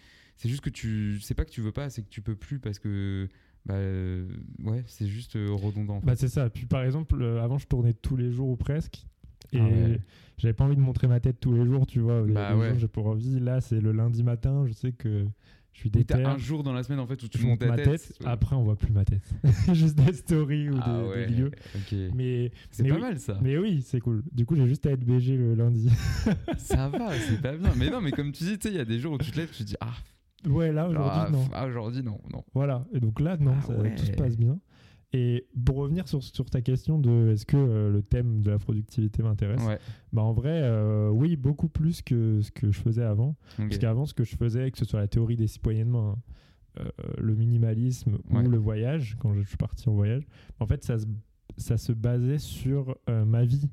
[0.50, 1.20] juste que tu.
[1.22, 3.28] C'est pas que tu veux pas, c'est que tu peux plus parce que.
[3.66, 4.28] Bah, euh,
[4.64, 5.98] ouais, c'est juste euh, redondant.
[5.98, 6.06] en fait.
[6.08, 6.50] Bah, c'est ça.
[6.50, 9.06] Puis par exemple, avant, je tournais tous les jours ou presque.
[9.54, 10.00] Et Ah ouais.
[10.38, 12.20] j'avais pas envie de montrer ma tête tous les jours, tu vois.
[12.20, 12.74] A Bah ouais.
[12.80, 13.40] j'ai pas envie.
[13.40, 15.26] Là, c'est le lundi matin, je sais que
[15.74, 17.76] je suis t'as un jour dans la semaine en fait où tu montes ta ma
[17.78, 18.14] tête.
[18.26, 19.24] Après, on voit plus ma tête.
[19.74, 22.14] juste des stories ou Ah des, ouais, des ok.
[22.14, 23.02] Mais, C'est pas oui.
[23.02, 23.40] mal ça.
[23.42, 24.24] mais oui, c'est cool.
[24.32, 25.90] Du coup, j'ai juste à être BG le lundi.
[26.58, 27.72] Ça va, c'est pas bien.
[27.78, 29.32] Mais non, mais comme tu dis, tu sais, il y a des jours où tu
[29.32, 29.94] te lèves, tu te dis ah,
[30.48, 31.46] ouais, là, aujourd'hui, ah, non.
[31.54, 32.44] ah, aujourd'hui non, non.
[32.54, 33.96] Voilà, et donc là, non, Ah ça- ouais.
[33.96, 34.60] tout se passe bien.
[35.14, 38.60] Et pour revenir sur, sur ta question de est-ce que euh, le thème de la
[38.60, 39.78] productivité m'intéresse, Ouais.
[40.14, 43.36] bah en vrai, euh, oui, beaucoup plus que ce que je faisais avant.
[43.58, 45.48] Parce qu'avant, ce que je faisais, que ce soit la théorie des
[45.84, 46.22] main, hein,
[46.80, 48.46] euh, le minimalisme Ouais.
[48.46, 50.24] ou le voyage, quand je suis parti en voyage,
[50.62, 51.06] en fait, ça se,
[51.58, 53.70] ça se basait sur euh, ma vie,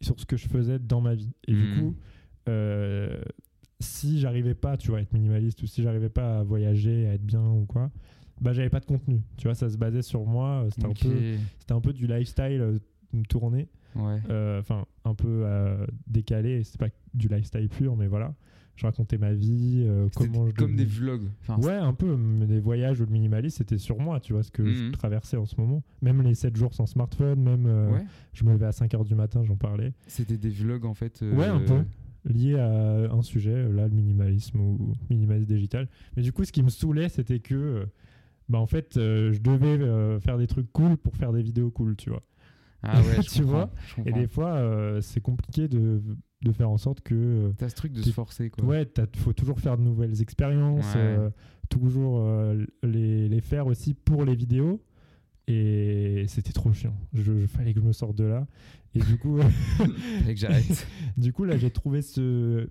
[0.00, 1.32] sur ce que je faisais dans ma vie.
[1.46, 1.74] Et du Mhm.
[1.78, 1.96] coup,
[3.80, 7.14] si j'arrivais pas, tu vois, à être minimaliste ou si j'arrivais pas à voyager, à
[7.14, 7.90] être bien ou quoi,
[8.40, 9.20] bah j'avais pas de contenu.
[9.36, 10.66] Tu vois, ça se basait sur moi.
[10.70, 11.04] C'était Ok.
[11.04, 11.20] un peu,
[11.58, 12.78] c'était un peu du lifestyle euh,
[13.28, 14.20] tourné, Ouais.
[14.30, 16.64] euh, enfin un peu euh, décalé.
[16.64, 18.34] C'est pas du lifestyle pur, mais voilà.
[18.74, 21.28] Je racontais ma vie, euh, C'était comment je comme des vlogs.
[21.42, 22.16] Enfin, Ouais, un peu.
[22.48, 24.92] Les voyages ou le minimalisme, c'était sur moi, tu vois, ce que je Mhm.
[24.92, 25.82] traversais en ce moment.
[26.00, 28.04] Même les 7 jours sans smartphone, même euh, ouais.
[28.32, 29.92] je me levais à 5h du matin, j'en parlais.
[30.06, 31.20] C'était des vlogs en fait.
[31.22, 31.84] euh, Ouais, un peu.
[32.24, 35.86] Lié à un sujet, euh, là, le minimalisme ou minimalisme digital.
[36.16, 37.86] Mais du coup, ce qui me saoulait, c'était que, euh,
[38.52, 41.70] bah, en fait, euh, je devais euh, faire des trucs cool pour faire des vidéos
[41.70, 42.22] cool, tu vois.
[42.82, 43.70] Ah ouais, tu vois
[44.04, 46.02] Et des fois, euh, c'est compliqué de,
[46.42, 47.52] de faire en sorte que.
[47.56, 48.64] T'as ce truc de se forcer, quoi.
[48.64, 51.00] Ouais, il faut toujours faire de nouvelles expériences, Ouais.
[51.00, 51.30] euh,
[51.70, 54.82] toujours euh, les, les faire aussi pour les vidéos.
[55.48, 56.94] Et c'était trop chiant.
[57.14, 58.46] Je, je- fallait que je me sorte de là.
[58.94, 59.38] Et du coup,
[59.78, 60.86] Fallait que j'arrête.
[61.16, 62.68] du coup là, j'ai trouvé ce,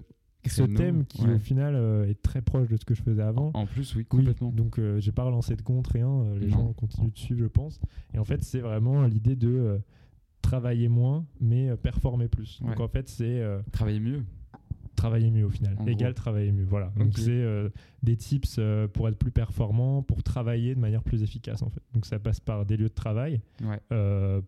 [0.49, 1.35] ce thème qui, ouais.
[1.35, 3.51] au final, euh, est très proche de ce que je faisais avant.
[3.53, 4.51] En plus, oui, Oui, complètement.
[4.51, 6.09] donc euh, j'ai pas relancé de compte, rien.
[6.09, 6.57] euh, les Non.
[6.57, 7.79] gens continuent de suivre, je pense.
[8.13, 9.77] Et en fait, c'est vraiment l'idée de euh,
[10.41, 12.59] travailler moins, mais performer plus.
[12.61, 14.23] Donc en fait, c'est Travailler mieux.
[14.95, 15.75] travailler mieux au final.
[15.79, 16.21] En Égal gros.
[16.21, 16.63] travailler mieux.
[16.65, 16.91] Voilà.
[16.97, 17.45] Donc c'est
[18.03, 18.59] des tips
[18.93, 21.81] pour être plus performant, pour travailler de manière plus efficace en fait.
[21.93, 23.79] Donc ça passe par des lieux de travail Ouais.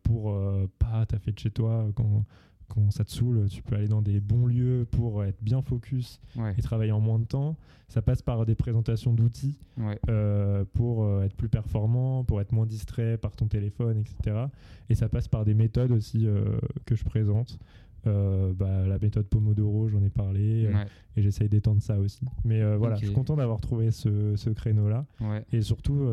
[0.03, 0.35] pour
[0.79, 2.25] pas t'as fait de chez toi quand
[2.67, 6.19] quand ça te saoule, tu peux aller dans des bons lieux pour être bien focus
[6.35, 6.53] Ouais.
[6.57, 7.55] et travailler en moins de temps.
[7.87, 9.99] Ça passe par des présentations d'outils Ouais.
[10.09, 14.45] euh, pour euh, être plus performant, pour être moins distrait par ton téléphone, etc.
[14.89, 17.59] Et ça passe par des méthodes aussi euh, que je présente.
[18.05, 20.85] Euh, bah, la méthode Pomodoro, j'en ai parlé, Ouais.
[21.15, 22.19] et j'essaye d'étendre ça aussi.
[22.43, 25.05] Mais voilà, je suis content d'avoir trouvé ce, ce créneau-là.
[25.53, 26.05] Et surtout,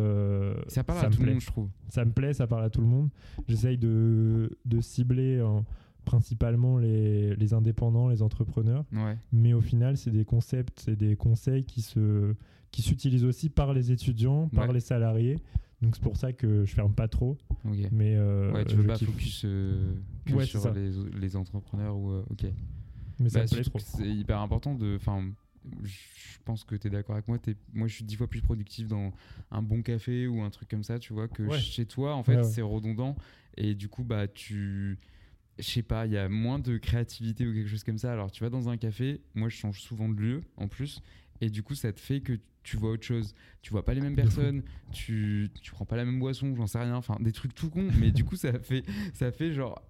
[0.68, 1.32] Ça parle ça à me tout le plaît.
[1.32, 1.68] monde, je trouve.
[1.88, 3.08] Ça me plaît, ça parle à tout le monde.
[3.48, 5.42] J'essaye de, de cibler
[6.04, 8.84] principalement les, les indépendants, les entrepreneurs.
[8.92, 9.16] Ouais.
[9.32, 12.34] Mais au final, c'est des concepts, c'est des conseils qui se
[12.70, 14.74] qui s'utilisent aussi par les étudiants, par Ouais.
[14.74, 15.38] les salariés.
[15.82, 17.36] Donc c'est pour ça que je ferme pas trop.
[17.64, 17.78] Ok.
[17.90, 19.08] Mais euh, ouais, tu veux pas kiffe.
[19.10, 19.92] focus euh,
[20.26, 20.72] que Ouais, sur ça.
[20.72, 22.10] les, les entrepreneurs ou.
[22.10, 22.44] euh, ok.
[23.18, 24.94] Mais ça Bah, que c'est hyper important de.
[24.96, 25.24] Enfin,
[25.82, 27.38] je pense que tu es d'accord avec moi.
[27.74, 29.12] moi, je suis dix fois plus productif dans
[29.50, 32.14] un bon café ou un truc comme ça, tu vois, que chez toi.
[32.14, 33.16] En fait, c'est redondant.
[33.56, 34.96] Et du coup, bah, tu.
[35.60, 38.12] Je sais pas, il y a moins de créativité ou quelque chose comme ça.
[38.12, 41.02] Alors, tu vas dans un café, moi, je change souvent de lieu en plus.
[41.40, 43.34] Et du coup, ça te fait que tu vois autre chose.
[43.62, 44.22] Tu vois pas les mêmes fou.
[44.22, 46.96] personnes, tu, tu prends pas la même boisson, j'en sais rien.
[46.96, 47.88] Enfin, des trucs tout cons.
[47.98, 49.82] mais du coup, ça fait, ça fait genre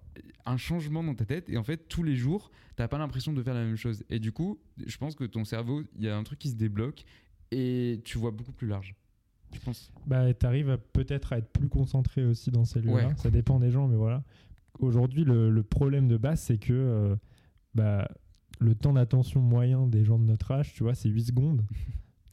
[0.45, 1.49] un changement dans ta tête.
[1.49, 4.03] Et en fait, tous les jours, t'as pas l'impression de faire la même chose.
[4.09, 6.55] Et du coup, je pense que ton cerveau, il y a un truc qui se
[6.55, 7.03] débloque
[7.51, 8.95] et tu vois beaucoup plus large.
[9.53, 9.91] Je pense.
[10.07, 13.07] Bah, t'arrives peut-être à être plus concentré aussi dans ces lieux-là.
[13.09, 13.13] Ouais.
[13.17, 14.23] Ça dépend des gens, mais voilà.
[14.79, 17.15] Aujourd'hui, le, le problème de base, c'est que euh,
[17.75, 18.07] bah,
[18.59, 21.61] le temps d'attention moyen des gens de notre âge, tu vois, c'est 8 secondes.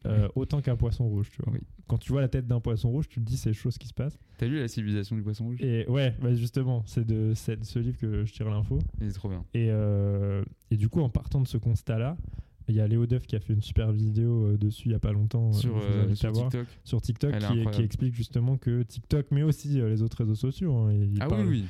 [0.06, 1.52] Euh, autant qu'un poisson rouge, tu vois.
[1.52, 1.60] Oui.
[1.86, 3.92] Quand tu vois la tête d'un poisson rouge, tu te dis c'est chose qui se
[3.92, 4.18] passe.
[4.38, 5.60] T'as lu la civilisation du poisson rouge?
[5.60, 8.78] Et ouais, bah justement, c'est de, ce livre que je tire l'info.
[9.00, 9.44] Il est trop bien.
[9.54, 12.16] Et, euh, et du coup, en partant de ce constat-là,
[12.68, 14.94] il y a Léo Duff qui a fait une super vidéo euh, dessus il y
[14.94, 15.48] a pas longtemps.
[15.50, 16.66] euh, Sur, euh, sur TikTok.
[16.84, 20.74] sur TikTok Elle est qui, explique justement que TikTok, mais aussi les autres réseaux sociaux,
[20.76, 21.64] hein, Ah oui, parle, oui.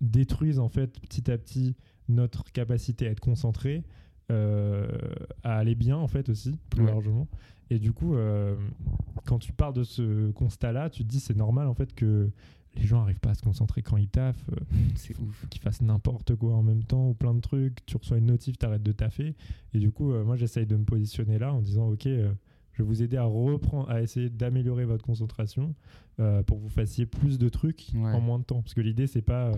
[0.00, 1.74] détruisent en fait petit à petit
[2.08, 3.82] notre capacité à être concentré,
[4.30, 4.86] euh,
[5.42, 6.90] à aller bien en fait aussi, plus Ouais.
[6.90, 7.28] largement.
[7.70, 8.54] Et du coup, euh,
[9.26, 12.30] quand tu parles de ce constat-là, tu te dis c'est normal en fait que
[12.76, 14.56] les gens n'arrivent pas à se concentrer quand ils taffent, euh,
[14.96, 15.46] C'est ouf.
[15.50, 17.84] qu'ils fassent n'importe quoi en même temps ou plein de trucs.
[17.86, 19.34] Tu reçois une notif, t'arrêtes de taffer.
[19.74, 22.32] Et du coup, euh, moi j'essaye de me positionner là en disant ok, euh,
[22.72, 25.74] je vais vous aider à reprendre, à essayer d'améliorer votre concentration
[26.46, 28.10] pour que vous fassiez plus de trucs Ouais.
[28.12, 28.62] en moins de temps.
[28.62, 29.52] Parce que l'idée c'est pas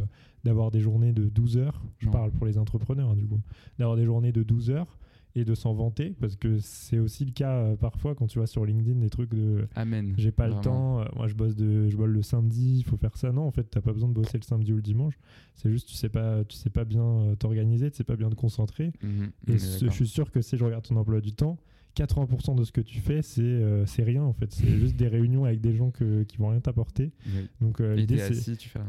[0.44, 1.82] d'avoir des journées de 12 heures.
[1.98, 2.12] Je Non.
[2.12, 3.40] parle pour les entrepreneurs hein, du coup,
[3.78, 4.98] d'avoir des journées de 12 heures
[5.40, 8.46] et de s'en vanter parce que c'est aussi le cas euh, parfois quand tu vois
[8.46, 10.14] sur LinkedIn des trucs de Amen.
[10.18, 12.96] j'ai pas le temps, euh, moi je bosse de je bosse le samedi, il faut
[12.96, 13.32] faire ça.
[13.32, 15.18] Non, en fait, t'as pas besoin de bosser le samedi ou le dimanche.
[15.54, 18.30] C'est juste tu sais pas tu sais pas bien euh, t'organiser, tu sais pas bien
[18.30, 18.92] te concentrer.
[19.02, 21.58] Mhm, Et ce- je suis sûr que si je regarde ton emploi du temps,
[21.96, 24.52] 80% de ce que tu fais, c'est euh, c'est rien en fait.
[24.52, 27.10] C'est juste des réunions avec des gens que, qui vont rien t'apporter.
[27.26, 27.48] Oui.
[27.60, 28.34] Donc euh, l'idée c'est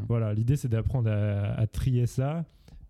[0.07, 2.45] voilà, l'idée c'est d'apprendre à, à trier ça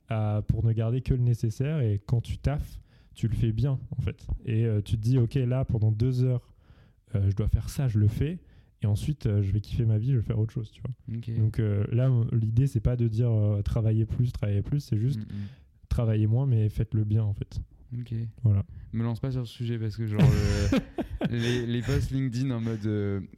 [0.09, 2.79] à- pour ne garder que le nécessaire et quand tu taffes,
[3.19, 4.25] tu le fais bien en fait.
[4.45, 6.53] Et euh, tu te dis ok là pendant deux heures,
[7.15, 8.39] euh, je dois faire ça, je le fais.
[8.81, 11.25] Et ensuite, euh, je vais kiffer ma vie, je vais faire autre chose, tu vois.
[11.37, 11.59] Donc
[11.91, 13.29] là, l'idée, c'est pas de dire
[13.65, 15.47] travailler plus, travailler plus, c'est juste Mhm.
[15.89, 17.59] travailler moins, mais faites-le bien, en fait.
[17.99, 18.13] Ok.
[18.43, 18.63] Voilà.
[18.93, 20.79] Me lance pas sur ce sujet parce que genre le-
[21.29, 22.85] les, les posts LinkedIn en mode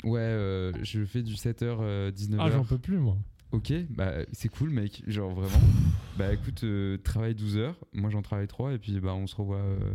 [0.04, 2.36] ouais je fais du 7h 19h.
[2.40, 3.18] Ah, j'en peux plus, moi.
[3.52, 5.04] Ok bah c'est cool mec.
[5.08, 5.66] Genre vraiment.
[6.18, 7.78] bah écoute euh, travaille 12 heures.
[7.94, 9.94] Moi j'en travaille 3 et puis bah on se revoit euh,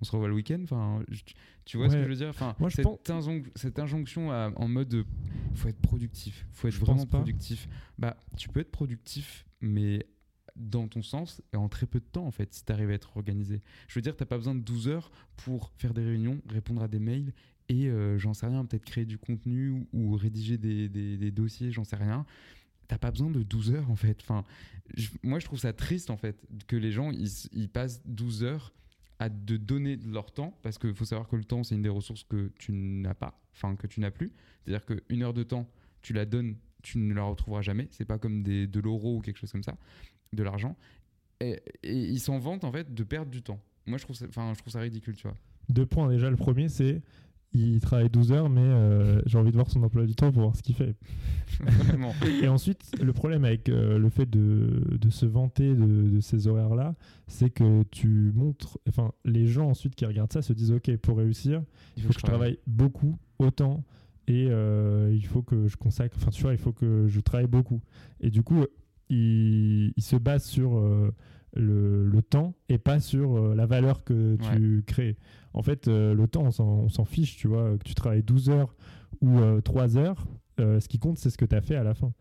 [0.00, 0.60] on se revoit le week-end.
[0.64, 1.22] Enfin je-
[1.64, 2.28] tu vois ce que je veux dire?
[2.28, 5.04] Enfin Moi, je cette, pense- injon- cette injonction à- en mode euh,
[5.54, 6.46] faut être productif.
[6.52, 7.68] Faut être Je vraiment productif.
[7.98, 10.06] Bah tu peux être productif mais
[10.54, 12.94] dans ton sens et en très peu de temps en fait si tu arrives à
[12.94, 13.62] être organisé.
[13.88, 16.88] Je veux dire t'as pas besoin de 12 heures pour faire des réunions répondre à
[16.88, 17.32] des mails
[17.68, 21.30] et euh, j'en sais rien peut-être créer du contenu ou, ou rédiger des, des- des
[21.30, 22.24] dossiers j'en sais rien
[22.88, 24.44] t'as pas besoin de 12 heures en fait enfin
[25.22, 28.72] moi je trouve ça triste en fait que les gens ils, passent 12 heures
[29.18, 31.82] à de donner de leur temps parce qu'il faut savoir que le temps c'est une
[31.82, 34.32] des ressources que tu n'as pas enfin que tu n'as plus
[34.64, 35.68] c'est à dire qu'une heure de temps
[36.02, 37.88] tu la donnes tu ne la retrouveras jamais.
[37.90, 39.76] C'est pas comme des, de l'euro ou quelque chose comme ça,
[40.32, 40.76] de l'argent.
[41.40, 43.60] Et, ils s'en vantent en fait de perdre du temps.
[43.86, 45.36] Moi, je trouve ça, je trouve ça ridicule, tu vois.
[45.68, 46.30] Deux points déjà.
[46.30, 47.02] Le premier, c'est
[47.52, 50.42] il travaille 12 heures, mais euh, j'ai envie de voir son emploi du temps pour
[50.42, 50.94] voir ce qu'il fait.
[52.42, 56.94] et ensuite, le problème avec euh, le fait de, de se vanter de, ces horaires-là,
[57.26, 58.78] c'est que tu montres.
[58.88, 61.62] Enfin, les gens ensuite qui regardent ça se disent Ok, pour réussir,
[61.96, 63.84] il faut, que, je travaille beaucoup, autant,
[64.26, 66.16] et euh, il faut que je consacre.
[66.20, 67.80] Enfin, tu vois, il faut que je travaille beaucoup.
[68.20, 68.64] Et du coup,
[69.08, 70.82] il, il se base sur
[71.56, 75.16] le, temps et pas sur euh, la valeur que tu crées.
[75.54, 78.74] En fait, euh, le temps, on s'en fiche, tu vois, que tu travailles 12 heures
[79.20, 80.26] ou 3 euh, heures.
[80.58, 82.12] ce qui compte, c'est ce que tu as fait à la fin.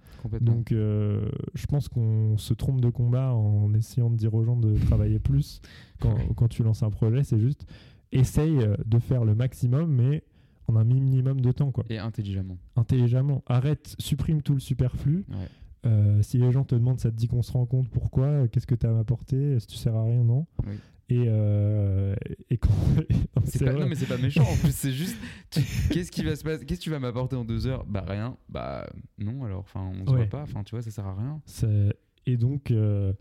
[0.42, 4.78] Donc, je pense qu'on se trompe de combat en essayant de dire aux gens de
[4.78, 5.62] travailler plus
[6.00, 7.24] quand, quand tu lances un projet.
[7.24, 7.66] C'est juste
[8.12, 10.24] essaye de faire le maximum, mais
[10.68, 11.72] en un minimum de temps.
[11.72, 11.84] Quoi.
[11.90, 12.58] Et intelligemment.
[12.76, 13.44] Intelligemment.
[13.48, 15.26] Arrête, supprime tout le superflu.
[15.30, 15.50] Ouais.
[15.86, 18.68] Euh, si les gens te demandent, ça te dit qu'on se rend compte pourquoi, qu'est-ce
[18.68, 20.48] que tu as à m'apporter, est-ce que tu sers à rien, non
[21.10, 22.16] Et, euh,
[22.50, 22.74] et quand...
[23.62, 25.18] non, mais c'est pas méchant en plus, c'est juste
[25.92, 27.86] qu'est-ce qui va se passer, qu'est-ce que tu vas m'apporter en deux heures?
[27.86, 31.06] Bah rien, bah non alors, enfin on se voit pas, enfin tu vois, ça sert
[31.06, 31.42] à rien.
[32.26, 33.14] Et donc euh,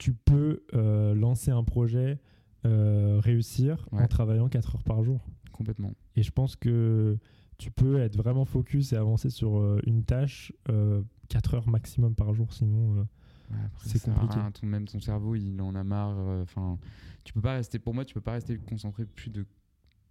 [0.00, 0.62] tu peux
[1.14, 2.18] lancer un projet,
[2.64, 5.24] réussir en travaillant 4 heures par jour.
[5.52, 5.92] Complètement.
[6.16, 7.18] Et je pense que
[7.58, 10.52] tu peux être vraiment focus et avancer sur une tâche
[11.28, 13.06] 4 heures maximum par jour, sinon
[13.52, 14.36] euh, c'est compliqué.
[14.54, 16.16] ton, même ton cerveau, il en a marre.
[16.18, 16.78] Euh, enfin,
[17.24, 17.78] tu peux pas rester.
[17.78, 19.46] Pour moi, tu peux pas rester concentré plus de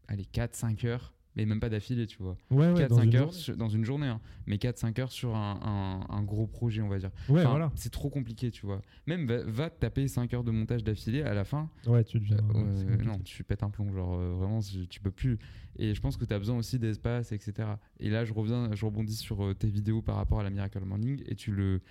[0.08, 2.36] allez 4-5 heures mais même pas d'affilée, tu vois.
[2.52, 6.90] 4-5 heures dans une journée, hein, mais 4-5 heures sur un, un, gros projet, on
[6.90, 7.12] va dire.
[7.30, 7.72] Ouais, voilà.
[7.76, 8.82] C'est trop compliqué, tu vois.
[9.06, 11.70] Même va, te taper 5 heures de montage d'affilée à la fin.
[11.86, 12.38] Ouais, tu deviens.
[12.56, 15.38] Euh, non, tu pètes un plomb, genre vraiment, tu peux plus.
[15.78, 17.70] Et je pense que tu as besoin aussi d'espace, etc.
[18.00, 20.84] Et là, je, reviens, je rebondis sur euh, tes vidéos par rapport à la Miracle
[20.84, 21.82] Morning et tu le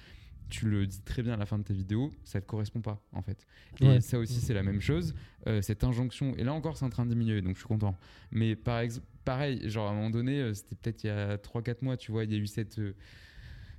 [0.49, 2.81] tu le dis très bien à la fin de tes vidéos, ça ne te correspond
[2.81, 3.47] pas en fait.
[3.81, 5.15] Et ça aussi c'est la même chose,
[5.47, 7.97] euh, cette injonction, et là encore c'est en train de diminuer, donc je suis content.
[8.31, 11.37] Mais par exemple, pareil, genre à un moment donné, euh, c'était peut-être il y a
[11.37, 12.81] 3-4 mois, tu vois, il y a eu cette,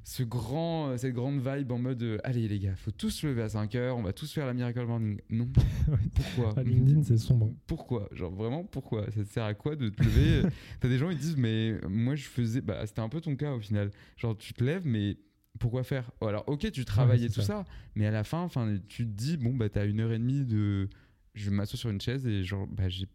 [0.04, 3.50] ce grand, cette grande vibe en mode allez les gars, faut tous se lever à
[3.50, 5.20] 5 heures, on va tous faire la Miracle Morning.
[5.30, 5.48] Non.
[6.16, 7.54] pourquoi LinkedIn, c'est sombre.
[7.66, 8.10] Pourquoi?
[8.12, 9.06] Genre vraiment, pourquoi?
[9.12, 10.50] Ça te sert à quoi de te lever?
[10.80, 12.62] T'as des gens ils disent, mais moi je faisais.
[12.62, 13.92] Bah, c'était un peu ton cas au final.
[14.18, 15.18] Genre, tu te lèves, mais
[15.58, 16.12] pourquoi faire?
[16.22, 17.65] Alors, ok, tu travaillais tout ça.
[17.96, 18.48] mais à la fin,
[18.88, 20.89] tu te dis, bon, bah, t'as une heure et demie de.
[21.34, 23.08] Je m'assois sur une chaise et genre, bah, j'ai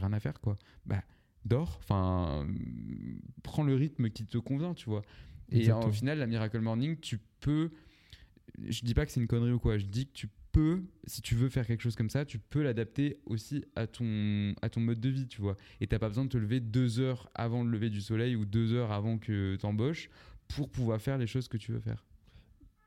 [0.00, 0.56] rien à faire, quoi.
[0.84, 1.02] Bah,
[1.44, 2.46] dors, enfin,
[3.42, 5.02] prends le rythme qui te convient, tu vois.
[5.50, 7.70] Et au final, la Miracle Morning, tu peux.
[8.62, 11.20] Je dis pas que c'est une connerie ou quoi, je dis que tu peux, si
[11.20, 14.80] tu veux faire quelque chose comme ça, tu peux l'adapter aussi à ton, à ton
[14.80, 15.56] mode de vie, tu vois.
[15.80, 18.46] Et t'as pas besoin de te lever deux heures avant le lever du soleil ou
[18.46, 20.08] deux heures avant que t'embauches
[20.48, 22.04] pour pouvoir faire les choses que tu veux faire.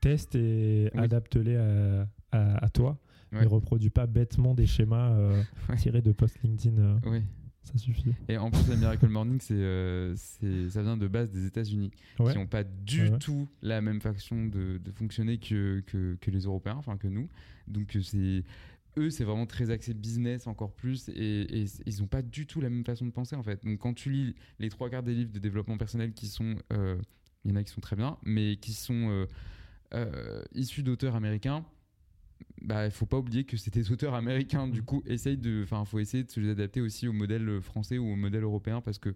[0.00, 2.98] Teste et adapte-les à, à, toi.
[3.32, 5.42] Ne reproduis pas bêtement des schémas euh,
[5.76, 6.78] tirés de post LinkedIn.
[6.78, 6.98] Euh.
[7.06, 7.22] Oui.
[7.62, 8.14] Ça suffit.
[8.28, 12.38] Et en plus, la Miracle Morning, c'est, euh, ça vient de base des États-Unis, qui
[12.38, 16.76] n'ont pas du tout la même façon de, de fonctionner que, que, que, les Européens,
[16.78, 17.28] enfin que nous.
[17.68, 18.44] Donc, c'est,
[18.96, 22.62] eux, c'est vraiment très axé business encore plus, et, et ils n'ont pas du tout
[22.62, 23.62] la même façon de penser en fait.
[23.62, 26.56] Donc, quand tu lis les trois quarts des livres de développement personnel qui sont
[27.44, 29.26] il y en a qui sont très bien, mais qui sont euh,
[29.94, 31.64] euh, issus d'auteurs américains.
[32.62, 34.68] Bah, il faut pas oublier que c'était des auteurs américains.
[34.68, 37.98] Du coup, essaye de, enfin, faut essayer de se les adapter aussi au modèle français
[37.98, 39.14] ou au modèle européen parce que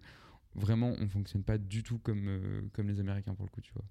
[0.55, 3.73] vraiment, on fonctionne pas du tout comme euh, comme les Américains pour le coup, tu
[3.73, 3.85] vois.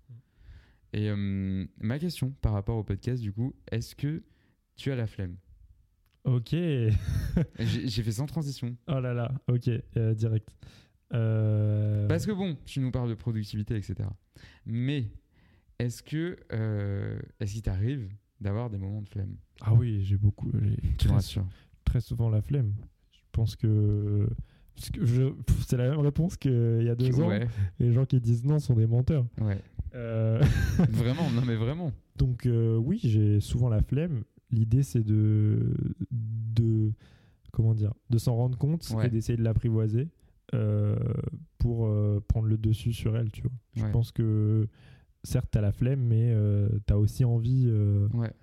[0.93, 4.23] Et ma question par rapport au podcast, du coup, est-ce que
[4.77, 5.37] tu as la flemme?
[6.23, 6.51] Ok.
[7.59, 8.77] J'ai fait sans transition.
[8.87, 9.69] Oh là là, ok,
[10.15, 10.55] direct.
[11.11, 14.09] Parce que bon, tu nous parles de productivité, etc.
[14.67, 15.11] Mais
[15.79, 18.09] est-ce que euh, est-ce qu'il t'arrive
[18.41, 19.37] d'avoir des moments de flemme?
[19.61, 20.51] Ah oui, j'ai beaucoup.
[20.99, 21.19] Tu très,
[21.85, 22.75] très souvent la flemme.
[23.13, 24.29] Je pense que
[24.77, 27.31] c'est la même réponse qu'il y a deux ans.
[27.79, 29.27] Les gens qui disent non sont des menteurs.
[29.41, 29.61] Ouais.
[29.95, 30.43] Euh,
[30.91, 31.93] vraiment, non mais vraiment.
[32.17, 34.25] Donc oui, j'ai souvent la flemme.
[34.51, 35.75] L'idée c'est de,
[36.11, 36.93] de
[37.53, 40.09] comment dire, de s'en rendre compte et d'essayer de l'apprivoiser.
[40.53, 40.97] Euh,
[41.59, 43.53] pour euh, prendre le dessus sur elle, tu vois.
[43.75, 44.69] Je pense que
[45.23, 47.71] certes, tu as la flemme, mais euh, tu as aussi envie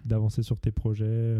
[0.05, 1.37] d'avancer sur tes projets.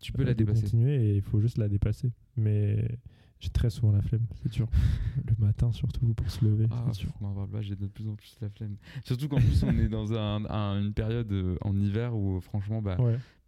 [0.00, 0.62] tu peux la dépasser.
[0.62, 2.12] continuer et il faut juste la dépasser.
[2.36, 2.98] Mais
[3.40, 4.68] j'ai très souvent la flemme, c'est sûr.
[5.26, 6.66] le matin, surtout pour se lever.
[6.70, 7.10] Ah, sûr.
[7.60, 8.76] j'ai de plus en plus la flemme.
[9.04, 10.44] Surtout qu'en plus, on est dans un,
[10.80, 11.32] une période
[11.62, 12.98] en hiver où, franchement, bah,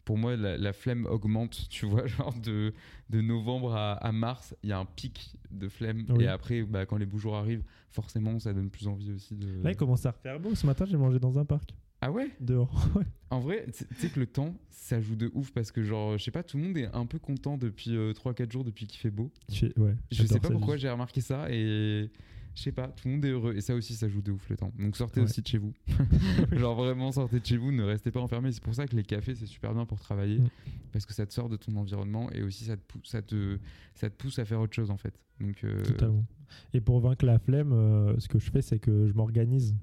[0.07, 2.73] pour moi, la, flemme augmente, tu vois, genre de,
[3.11, 6.07] de novembre à, mars, il y a un pic de flemme.
[6.21, 9.63] Et après, bah, quand les beaux jours arrivent, forcément, ça donne plus envie aussi de.
[9.63, 10.55] Là, il commence à refaire beau.
[10.55, 11.75] Ce matin, j'ai mangé dans un parc.
[12.01, 12.31] Ah ouais?
[12.41, 12.89] Dehors.
[13.29, 16.23] En vrai, tu sais que le temps, ça joue de ouf parce que, genre, je
[16.23, 19.01] sais pas, tout le monde est un peu content depuis 3-4 euh, jours, depuis qu'il
[19.01, 19.33] fait beau.
[19.51, 22.09] ouais, je sais pas pourquoi j'ai remarqué ça et
[22.57, 23.55] je sais pas, tout le monde est heureux.
[23.55, 24.73] Et ça aussi, ça joue de ouf le temps.
[24.79, 25.75] Donc sortez aussi de chez vous.
[26.53, 28.51] Genre vraiment, sortez de chez vous, ne restez pas enfermés.
[28.51, 30.39] C'est pour ça que les cafés, c'est super bien pour travailler.
[30.39, 30.49] Mm.
[30.91, 33.59] Parce que ça te sort de ton environnement et aussi ça te, pousse, ça te,
[33.95, 35.21] ça te pousse à faire autre chose en fait.
[35.39, 36.25] Donc, euh, Totalement.
[36.73, 39.77] Et pour vaincre la flemme, euh, ce que je fais, c'est que je m'organise.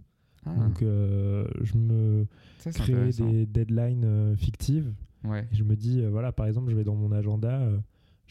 [0.46, 0.56] Ah.
[0.56, 2.26] Donc euh, je me
[2.74, 4.92] crée des deadlines fictives.
[5.24, 5.48] Ouais.
[5.52, 7.70] Et je me dis, voilà, par exemple, je vais dans mon agenda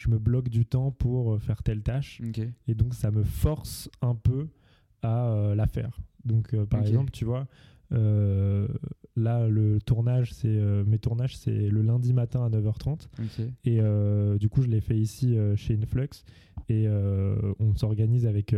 [0.03, 2.21] je me bloque du temps pour euh, faire telle tâche.
[2.67, 4.47] Et donc, ça me force un peu
[5.01, 5.97] à euh, la faire.
[6.25, 7.47] Donc, euh, par exemple, tu vois,
[7.91, 13.07] là, le tournage, c'est mes tournages, c'est le lundi matin à 9h30.
[13.65, 13.79] Et
[14.39, 16.23] du coup, je l'ai fait ici chez Influx.
[16.69, 18.55] Et on s'organise avec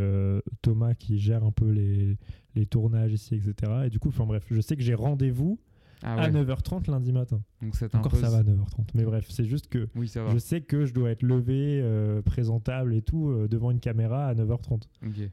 [0.62, 2.18] Thomas qui gère un peu les,
[2.56, 3.74] les tournages ici, etc.
[3.88, 5.60] Et du coup, enfin bref, je sais que j'ai rendez-vous
[6.08, 7.42] ah à 9h30 lundi matin.
[7.62, 8.90] Donc Encore ça va à 9h30.
[8.94, 13.02] Mais bref, c'est juste que je sais que je dois être levé, euh, présentable et
[13.02, 14.84] tout euh, devant une caméra à 9h30.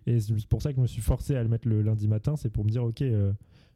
[0.06, 2.36] Et c'est pour ça que je me suis forcé à le mettre le lundi matin.
[2.36, 3.32] C'est pour me dire, ok, euh,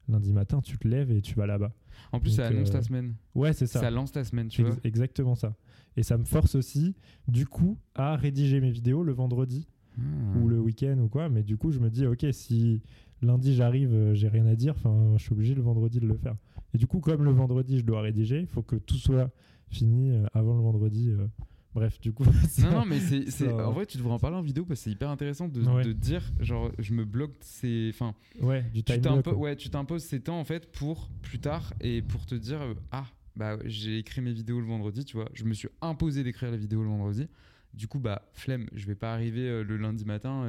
[0.09, 1.72] lundi matin, tu te lèves et tu vas là-bas.
[2.12, 3.14] En plus, ça annonce ta semaine.
[3.34, 3.80] Ouais, c'est ça.
[3.80, 4.76] Ça lance ta semaine, tu vois.
[4.82, 5.55] Exactement ça.
[5.99, 6.94] Et ça me force aussi,
[7.28, 9.68] du coup, à rédiger mes vidéos le vendredi
[9.99, 10.38] ah.
[10.38, 11.28] ou le week-end ou quoi.
[11.28, 12.82] Mais du coup, je me dis, ok, si
[13.23, 16.37] lundi j'arrive, j'ai rien à dire, enfin, je suis obligé le vendredi de le faire.
[16.75, 19.31] Et du coup, comme le vendredi, je dois rédiger, il faut que tout soit
[19.71, 21.11] fini euh, avant le vendredi.
[21.11, 21.27] Euh.
[21.75, 22.25] Bref, du coup.
[22.59, 24.91] non, non, mais c'est, en vrai, tu devrais en parler en vidéo parce que c'est
[24.91, 27.91] hyper intéressant de, de, dire, genre, je me bloque ces.
[27.93, 28.93] Enfin, ouais, du tu
[29.35, 32.75] Ouais, tu t'imposes ces temps en fait pour plus tard et pour te dire, euh,
[32.93, 33.05] ah,
[33.37, 35.29] bah, j'ai écrit mes vidéos le vendredi, tu vois.
[35.35, 37.29] Je me suis imposé d'écrire la vidéo le vendredi.
[37.77, 40.47] Du coup, bah, flemme, je vais pas arriver le lundi matin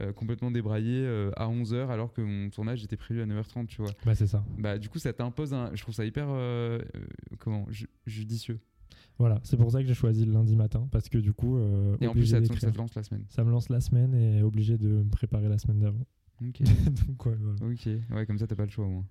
[0.00, 3.82] euh, complètement débraillé euh, à 11h alors que mon tournage était prévu à 9h30, tu
[3.82, 3.90] vois.
[4.04, 4.44] Bah, c'est ça.
[4.56, 5.74] Bah, du coup, ça t'impose un.
[5.74, 6.26] Je trouve ça hyper.
[6.28, 6.80] Euh,
[7.38, 7.66] comment
[8.06, 8.60] Judicieux.
[9.18, 11.58] Voilà, c'est pour ça que j'ai choisi le lundi matin parce que du coup.
[12.00, 13.24] et en plus, ça te, lance la semaine.
[13.28, 16.06] Ça me lance la semaine et obligé de me préparer la semaine d'avant.
[16.40, 16.62] Ok.
[17.08, 19.06] Donc, ouais, Ok, ouais, comme ça, t'as pas le choix au moins.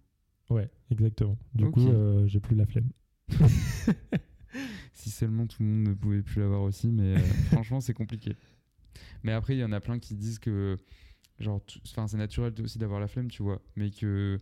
[0.49, 1.37] Ouais, exactement.
[1.53, 1.89] Du coup,
[2.27, 2.89] j'ai plus la flemme.
[5.07, 7.17] si seulement tout le monde ne pouvait plus l'avoir aussi, mais
[7.51, 8.35] franchement, c'est compliqué.
[9.23, 10.77] Mais après, il y en a plein qui disent que
[11.39, 13.61] genre c'est naturel aussi d'avoir la flemme tu vois.
[13.75, 14.39] Mais que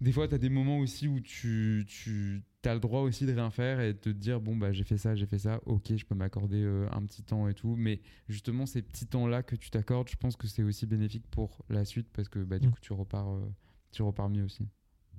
[0.00, 3.32] des fois tu as des moments aussi où tu, tu as le droit aussi de
[3.32, 5.96] rien faire et de te dire bon bah j'ai fait ça j'ai fait ça ok
[5.96, 7.76] je peux m'accorder euh, un petit temps et tout.
[7.76, 11.26] Mais justement ces petits temps là que tu t'accordes je pense que c'est aussi bénéfique
[11.28, 12.72] pour la suite parce que bah du mm.
[12.72, 13.48] coup tu repars euh,
[13.92, 14.68] tu repars mieux aussi.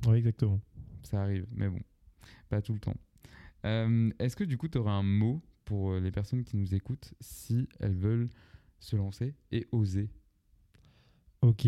[0.08, 0.60] Oui exactement.
[1.04, 1.80] Ça arrive mais bon
[2.50, 2.96] pas tout le temps
[3.66, 6.74] euh, est-ce que du coup tu aurais un mot pour euh, les personnes qui nous
[6.74, 8.30] écoutent si elles veulent
[8.80, 10.10] se lancer et oser?
[11.42, 11.68] Ok.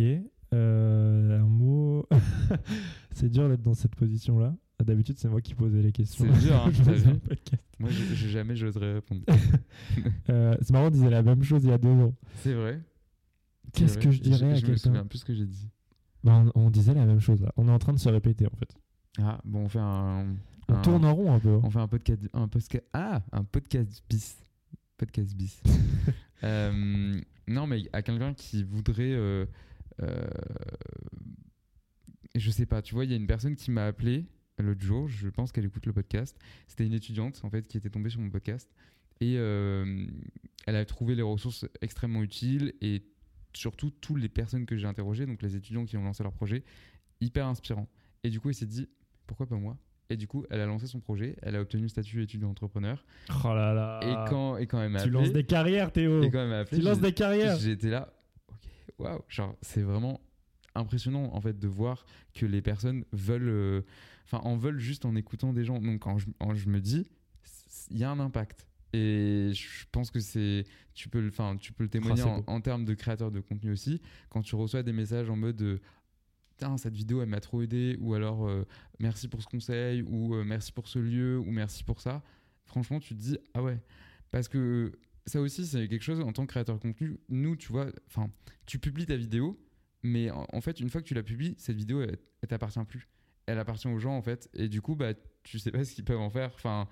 [0.54, 2.08] Euh, un mot.
[3.12, 4.56] c'est dur d'être dans cette position-là.
[4.84, 6.26] D'habitude, c'est moi qui posais les questions.
[6.34, 6.72] C'est dur, hein,
[7.80, 9.22] Moi, je, jamais j'oserais répondre.
[10.30, 12.16] euh, c'est marrant, on disait la même chose il y a deux ans.
[12.38, 12.82] C'est vrai.
[13.74, 15.70] Qu'est-ce que je dirais je, à quelqu'un Je me souviens plus ce que j'ai dit.
[16.24, 17.52] Bah, on, on, disait la même chose là.
[17.58, 18.76] On est en train de se répéter en fait.
[19.20, 20.36] Ah, bon, on fait un,
[20.68, 21.60] on tourne en rond un peu.
[21.64, 24.38] On fait un podcast, un podcast, ah, un podcast bis.
[24.98, 25.62] Podcast bis.
[26.44, 29.12] Euh, non, mais à quelqu'un qui voudrait.
[29.12, 29.46] Euh,
[30.02, 30.28] euh,
[32.34, 34.26] je sais pas, tu vois, il y a une personne qui m'a appelé
[34.58, 36.36] l'autre jour, je pense qu'elle écoute le podcast.
[36.68, 38.74] C'était une étudiante, en fait, qui était tombée sur mon podcast.
[39.20, 43.04] Et elle a trouvé les ressources extrêmement utiles et
[43.54, 46.64] surtout toutes les personnes que j'ai interrogées, donc les étudiants qui ont lancé leur projet,
[47.20, 47.88] hyper inspirant.
[48.24, 48.88] Et du coup, il s'est dit,
[49.28, 49.78] pourquoi pas moi?
[50.12, 53.04] Et du coup, elle a lancé son projet, elle a obtenu le statut étudiant entrepreneur.
[53.30, 54.00] Oh là là.
[54.04, 55.12] Et quand, et quand elle m'a appelé.
[55.12, 56.22] Tu lances des carrières, Théo.
[56.22, 56.80] Et quand elle m'a appelé.
[56.80, 57.58] Tu lances des carrières.
[57.58, 58.14] J'étais là,
[58.50, 59.22] ok, waouh.
[59.30, 60.20] Genre, c'est vraiment
[60.76, 63.48] impressionnant en fait de voir que les personnes veulent.
[63.48, 63.82] Euh,
[64.26, 65.80] enfin, en veulent juste en écoutant des gens.
[65.80, 67.10] Donc, quand je, je me dis,
[67.90, 68.68] il y a un impact.
[68.94, 72.60] Et je pense que c'est, tu peux, enfin, tu peux le témoigner ah, en, en,
[72.60, 74.02] termes de créateur de contenu aussi.
[74.30, 75.80] Quand tu reçois des messages en mode,
[76.78, 78.66] cette vidéo, elle m'a trop aidé, ou alors euh,
[79.00, 82.24] merci pour ce conseil, ou euh, merci pour ce lieu, ou merci pour ça.
[82.66, 83.80] Franchement, tu te dis, ah ouais.
[84.32, 84.94] Parce que
[85.26, 87.20] ça aussi, c'est quelque chose en tant que créateur de contenu.
[87.30, 88.30] Nous, tu vois, enfin,
[88.66, 89.60] tu publies ta vidéo,
[90.04, 93.08] mais en, fait, une fois que tu la publies, cette vidéo, elle, t'appartient plus.
[93.46, 94.50] Elle appartient aux gens, en fait.
[94.54, 96.52] Et du coup, bah, tu sais pas ce qu'ils peuvent en faire.
[96.56, 96.88] Enfin,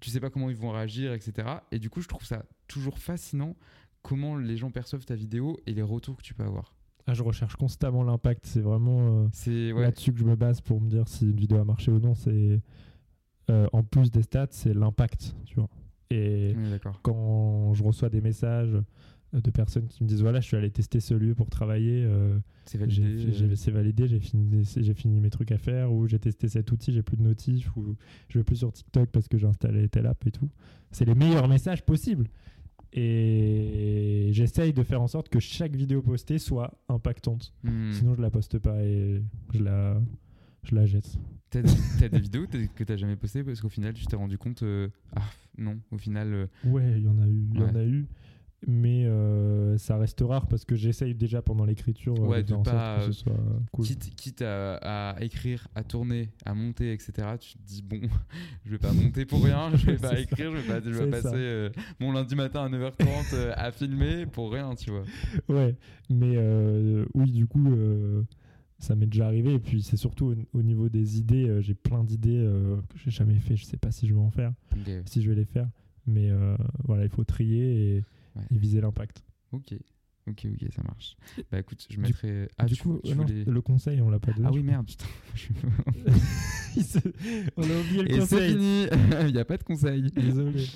[0.00, 1.48] tu sais pas comment ils vont réagir, etc.
[1.72, 3.56] Et du coup, je trouve ça toujours fascinant
[4.02, 6.75] comment les gens perçoivent ta vidéo et les retours que tu peux avoir.
[7.06, 8.46] Ah, je recherche constamment l'impact.
[8.46, 11.64] C'est vraiment euh, là-dessus que je me base pour me dire si une vidéo a
[11.64, 12.14] marché ou non.
[12.14, 12.60] C'est
[13.48, 15.68] en plus des stats, c'est l'impact, tu vois.
[16.10, 16.54] Et
[17.02, 18.76] quand je reçois des messages
[19.32, 22.38] de personnes qui me disent voilà, je suis allé tester ce lieu pour travailler, euh,
[22.64, 26.48] c'est validé, c'est validé, j'ai fini, j'ai fini mes trucs à faire, ou j'ai testé
[26.48, 27.96] cet outil, j'ai plus de notifs, ou
[28.28, 30.48] je vais plus sur TikTok parce que j'ai installé telle app et tout.
[30.90, 32.28] C'est les meilleurs messages possibles.
[32.92, 37.52] Et j'essaye de faire en sorte que chaque vidéo postée soit impactante.
[37.62, 37.92] Hmm.
[37.92, 39.22] Sinon, je la poste pas et
[39.52, 40.00] je la,
[40.62, 41.18] je la jette.
[41.50, 44.62] T'as as des vidéos que t'as jamais postées parce qu'au final, tu t'es rendu compte.
[44.62, 45.22] Euh, ah
[45.58, 46.32] non, au final.
[46.32, 47.48] Euh, ouais, il y en a eu.
[47.52, 48.06] Il y en a eu
[48.68, 53.06] mais euh, ça reste rare parce que j'essaye déjà pendant l'écriture euh, de, pas, que
[53.06, 53.32] ce soit
[53.70, 53.86] cool.
[53.86, 57.12] Quitte, à, écrire, à tourner, à monter, etc.
[57.38, 58.00] Tu te dis bon,
[58.64, 61.10] je vais pas monter pour rien, je vais pas écrire, je vais pas, je vais
[61.10, 65.04] passer euh, mon lundi matin à 9h30 à filmer pour rien, tu vois.
[65.48, 65.76] Ouais,
[66.10, 66.36] mais
[67.14, 67.68] oui, du coup,
[68.78, 69.54] ça m'est déjà arrivé.
[69.54, 72.44] Et puis c'est surtout au, niveau des idées, j'ai plein d'idées
[72.88, 73.56] que j'ai jamais fait.
[73.56, 74.52] Je sais pas si je vais en faire,
[75.04, 75.68] si je vais les faire.
[76.06, 76.30] Mais
[76.84, 78.04] voilà, il faut trier et
[78.50, 79.22] et viser l'impact.
[79.52, 79.74] Ok.
[80.28, 81.16] Ok, ok, ça marche.
[81.52, 82.48] Bah écoute, je mettrai.
[82.58, 84.48] Ah, du coup, le conseil, on l'a pas donné.
[84.48, 85.06] Ah oui, merde, putain.
[87.56, 88.26] on a oublié le Et conseil.
[88.26, 88.86] c'est fini,
[89.28, 90.10] il n'y a pas de conseil.
[90.10, 90.66] Désolé.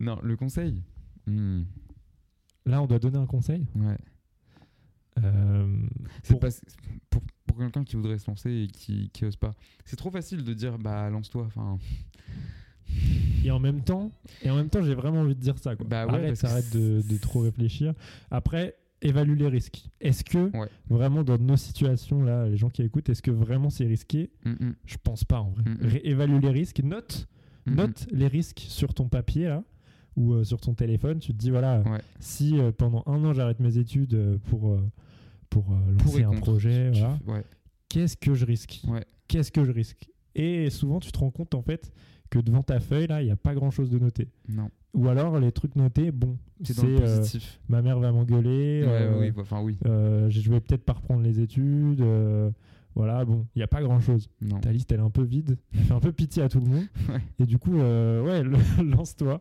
[0.00, 0.82] Non, le conseil.
[1.26, 1.64] Hmm.
[2.64, 3.98] Là, on doit donner un conseil Ouais.
[5.22, 5.86] Euh,
[6.28, 6.40] pour...
[7.10, 9.54] pour, pour quelqu'un qui voudrait se lancer et qui, qui ose pas.
[9.84, 11.44] C'est trop facile de dire, bah lance-toi.
[11.44, 11.78] Enfin.
[13.44, 14.10] Et en même temps,
[14.42, 15.76] et en même temps, j'ai vraiment envie de dire ça.
[15.76, 15.86] Quoi.
[15.86, 17.92] Bah ouais, arrête, arrête de, de, trop réfléchir.
[18.30, 18.74] Après,
[19.04, 19.84] évalue les risques.
[20.00, 20.50] Est-ce que
[20.88, 24.50] vraiment dans nos situations là, les gens qui écoutent, est-ce que vraiment c'est risqué mm,
[24.50, 24.74] mm.
[24.86, 25.64] Je pense pas en vrai.
[25.64, 27.28] Mm, évalue les risques, note,
[27.66, 29.62] note les risques sur ton papier là
[30.16, 31.18] ou euh, sur ton téléphone.
[31.18, 31.82] Tu te dis voilà,
[32.18, 34.76] si euh, pendant un an j'arrête mes études euh, pour
[35.50, 35.66] pour
[35.98, 37.44] lancer un projet, voilà,
[37.88, 38.82] qu'est-ce que je risque?
[39.28, 40.08] Qu'est-ce que je risque?
[40.34, 41.92] Et souvent tu te rends compte en fait
[42.30, 44.28] que devant ta feuille, là, il n'y a pas grand chose de noté.
[44.48, 44.70] Non.
[44.94, 47.24] Ou alors, les trucs notés, bon, c'est euh,
[47.68, 48.82] ma mère va m'engueuler.
[48.86, 49.76] Euh, oui, enfin oui.
[49.86, 52.04] Euh, je vais peut-être pas reprendre les études.
[52.94, 54.30] voilà, bon, il n'y a pas grand chose.
[54.62, 55.58] Ta liste, elle est un peu vide.
[55.72, 56.86] Elle fait un peu pitié à tout le monde.
[57.40, 58.42] Et du coup, ouais,
[58.82, 59.40] lance-toi.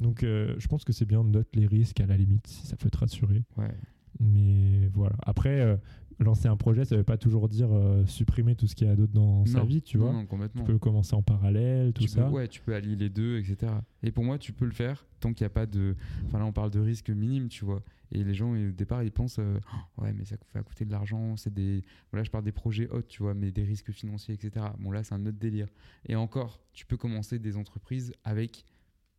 [0.00, 2.76] Donc, je pense que c'est bien de noter les risques à la limite, si ça
[2.76, 3.42] peut te rassurer.
[3.56, 3.74] Ouais.
[4.20, 5.16] Mais voilà.
[5.22, 5.78] Après,
[6.24, 8.96] lancer un projet, ça veut pas toujours dire euh, supprimer tout ce qu'il y a
[8.96, 10.12] d'autre dans sa vie, tu vois.
[10.12, 10.64] Non, complètement.
[10.64, 12.28] Tu peux commencer en parallèle, tout ça.
[12.28, 13.72] ouais, tu peux allier les deux, etc.
[14.02, 15.96] Et pour moi, tu peux le faire tant qu'il n'y a pas de.
[16.26, 17.82] Enfin là, on parle de risque minime, tu vois.
[18.12, 20.90] Et les gens, au départ, ils pensent euh, oh, ouais, mais ça va coûter de
[20.90, 21.36] l'argent.
[21.36, 21.82] C'est des.
[22.10, 24.66] Voilà, je parle des projets hauts, tu vois, mais des risques financiers, etc.
[24.78, 25.68] Bon, là, c'est un autre délire.
[26.06, 28.64] Et encore, tu peux commencer des entreprises avec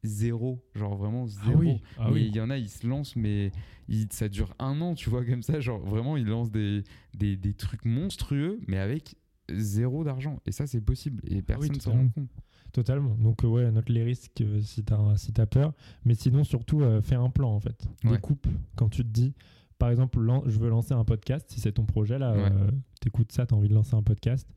[0.03, 1.79] zéro, genre vraiment ah zéro.
[1.97, 3.51] Ah il y en a, ils se lancent, mais
[4.09, 6.83] ça dure un an, tu vois, comme ça, genre vraiment, ils lancent des,
[7.13, 9.15] des, des trucs monstrueux, mais avec
[9.51, 10.39] zéro d'argent.
[10.45, 12.29] Et ça, c'est possible, et ah personne ne s'en rend compte.
[12.71, 13.15] Totalement.
[13.15, 15.73] Donc, euh, ouais, note les risques euh, si tu as, si as peur,
[16.05, 17.87] mais sinon, surtout, euh, fais un plan, en fait.
[18.03, 19.33] Découpe quand tu te dis,
[19.77, 22.33] par exemple, je veux lancer un podcast, si c'est ton projet, là,
[23.01, 24.47] tu écoutes ça, tu as envie de lancer un podcast,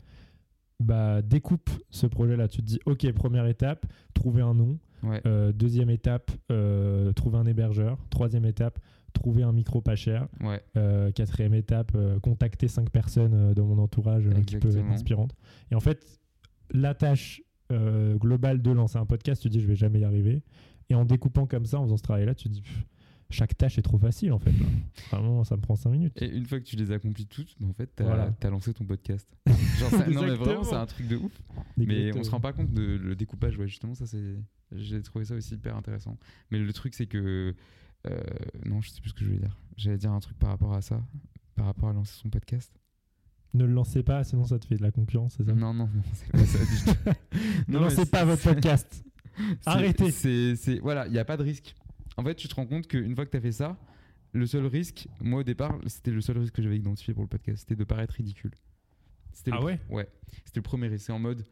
[0.81, 2.49] bah, découpe ce projet-là.
[2.49, 4.79] Tu te dis, OK, première étape, trouver un nom.
[5.27, 7.99] Euh, deuxième étape, euh, trouver un hébergeur.
[8.11, 8.79] Troisième étape,
[9.13, 10.29] trouver un micro pas cher.
[10.77, 15.35] Euh, quatrième étape, contacter cinq personnes dans mon entourage qui peuvent être inspirantes.
[15.71, 16.21] Et en fait,
[16.71, 20.43] la tâche globale de lancer un podcast, tu te dis je vais jamais y arriver.
[20.91, 22.63] Et en découpant comme ça, en faisant ce travail-là, tu te dis
[23.31, 24.53] chaque tâche est trop facile en fait.
[25.11, 26.23] Vraiment, ça me prend 5 minutes.
[26.23, 28.85] Et une fois que tu les accomplis toutes, bah, en fait, tu as, lancé ton
[28.85, 29.29] podcast.
[29.79, 31.33] Genre, non, mais vraiment, c'est un truc de ouf.
[31.77, 33.59] Mais on se rend pas compte de le découpage.
[33.59, 34.37] Ouais, justement, ça, c'est.
[34.73, 36.17] J'ai trouvé ça aussi hyper intéressant.
[36.51, 37.55] Mais le truc, c'est que.
[38.07, 38.21] Euh,
[38.67, 39.57] non, je sais plus ce que je voulais dire.
[39.77, 41.03] J'allais dire un truc par rapport à ça,
[41.55, 42.73] par rapport à lancer son podcast.
[43.55, 45.55] Ne le lancez pas, sinon ça te fait de la concurrence, c'est ça?
[45.55, 47.11] Non, non, non, c'est pas ça du tout.
[47.69, 49.05] ne lancez pas votre podcast.
[49.65, 50.11] Arrêtez.
[50.11, 51.75] C'est, voilà, il n'y a pas de risque
[52.17, 53.79] en fait, tu te rends compte qu'une fois que tu as fait ça,
[54.33, 57.29] le seul risque, moi au départ, c'était le seul risque que j'avais identifié pour le
[57.29, 58.53] podcast, c'était de paraître ridicule.
[59.51, 59.81] Ah ouais?
[59.89, 60.09] Ouais.
[60.45, 61.07] C'était le premier risque.
[61.07, 61.45] C'est en mode,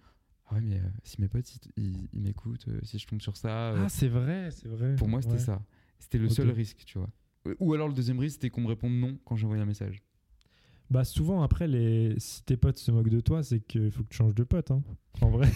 [0.49, 3.73] ah ouais, mais euh, si mes potes ils, m'écoutent, euh, si je tombe sur ça.
[3.73, 4.97] Euh, ah, c'est vrai, c'est vrai.
[4.97, 5.63] Pour moi, c'était ça.
[5.99, 7.11] C'était le seul risque, tu vois.
[7.59, 10.03] Ou alors le deuxième risque, c'était qu'on me réponde non quand j'envoie un message.
[10.93, 14.11] Bah souvent après les si tes potes se moquent de toi, c'est qu'il faut que
[14.11, 14.83] tu changes de pote hein.
[15.23, 15.49] En vrai.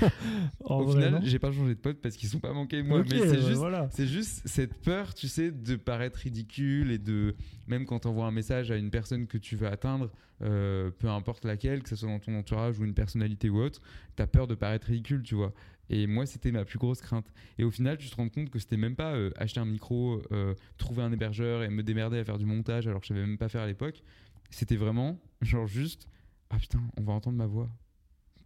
[0.60, 3.42] Au final, j'ai pas changé de pote parce qu'ils sont pas manqués moi, mais c'est
[3.42, 7.36] juste c'est juste cette peur, tu sais, de paraître ridicule et de
[7.66, 10.10] même quand tu envoies un message à une personne que tu veux atteindre,
[10.40, 13.82] euh, peu importe laquelle, que ce soit dans ton entourage ou une personnalité ou autre,
[14.16, 15.52] tu as peur de paraître ridicule, tu vois.
[15.90, 17.32] Et moi, c'était ma plus grosse crainte.
[17.58, 20.22] Et au final, tu te rends compte que c'était même pas euh, acheter un micro,
[20.32, 23.26] euh, trouver un hébergeur et me démerder à faire du montage alors que je savais
[23.26, 24.02] même pas faire à l'époque
[24.50, 26.08] c'était vraiment genre juste
[26.50, 27.68] ah putain on va entendre ma voix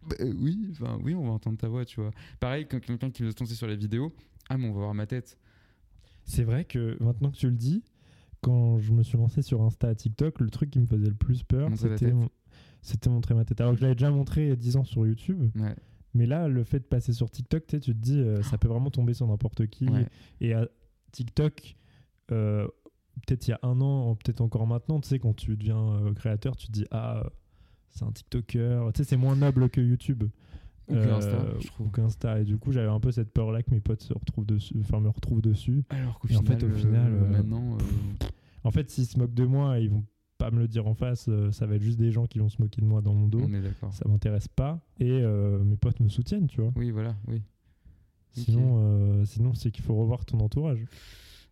[0.07, 2.11] bah, oui, enfin, oui, on va entendre ta voix, tu vois.
[2.39, 4.13] Pareil, quand quelqu'un qui veut se lancer sur les vidéos,
[4.49, 5.37] ah, mais on va voir ma tête.
[6.25, 7.83] C'est vrai que maintenant que tu le dis,
[8.41, 11.15] quand je me suis lancé sur Insta à TikTok, le truc qui me faisait le
[11.15, 12.13] plus peur, c'était
[12.81, 13.61] c'était montrer ma tête.
[13.61, 15.49] Alors que je l'avais déjà montré il y a 10 ans sur YouTube.
[16.13, 18.91] Mais là, le fait de passer sur TikTok, tu te dis, euh, ça peut vraiment
[18.91, 19.87] tomber sur n'importe qui.
[20.41, 20.67] Et à
[21.11, 21.75] TikTok,
[22.31, 22.67] euh,
[23.25, 26.13] peut-être il y a un an, peut-être encore maintenant, tu sais, quand tu deviens euh,
[26.13, 27.23] créateur, tu te dis, ah,
[27.89, 28.91] c'est un TikToker.
[28.93, 30.23] Tu sais, c'est moins noble que YouTube.
[30.89, 34.13] Ou que Insta, Et du coup, j'avais un peu cette peur-là que mes potes se
[34.13, 35.83] retrouvent dessus, enfin, me retrouvent dessus.
[35.89, 37.77] Alors qu'au final, en fait, au final maintenant.
[38.65, 40.05] En fait, s'ils se moquent de moi, ils vont
[40.37, 42.49] pas me le dire en face, euh, ça va être juste des gens qui vont
[42.49, 43.41] se moquer de moi dans mon dos.
[43.43, 43.93] On est d'accord.
[43.93, 44.79] Ça m'intéresse pas.
[44.99, 46.71] Et euh, mes potes me soutiennent, tu vois.
[46.75, 47.41] Oui, voilà, oui.
[48.31, 50.83] Sinon, euh, sinon c'est qu'il faut revoir ton entourage.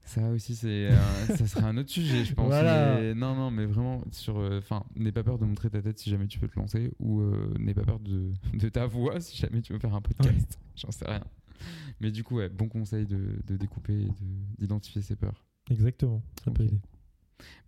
[0.04, 0.90] Ça aussi, c'est,
[1.36, 2.52] ça serait un autre sujet, je pense.
[2.52, 6.28] non, non, mais vraiment, sur, enfin, n'aie pas peur de montrer ta tête si jamais
[6.28, 7.22] tu veux te lancer, ou
[7.60, 10.60] n'aie pas peur de, de, ta voix si jamais tu veux faire un podcast.
[10.76, 11.24] J'en sais rien.
[12.00, 14.12] Mais du coup, ouais, bon conseil de, de découper et
[14.58, 15.46] d'identifier ses peurs.
[15.70, 16.82] Exactement, ça peut aider.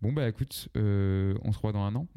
[0.01, 2.07] Bon, bah écoute, euh, on se revoit dans un an.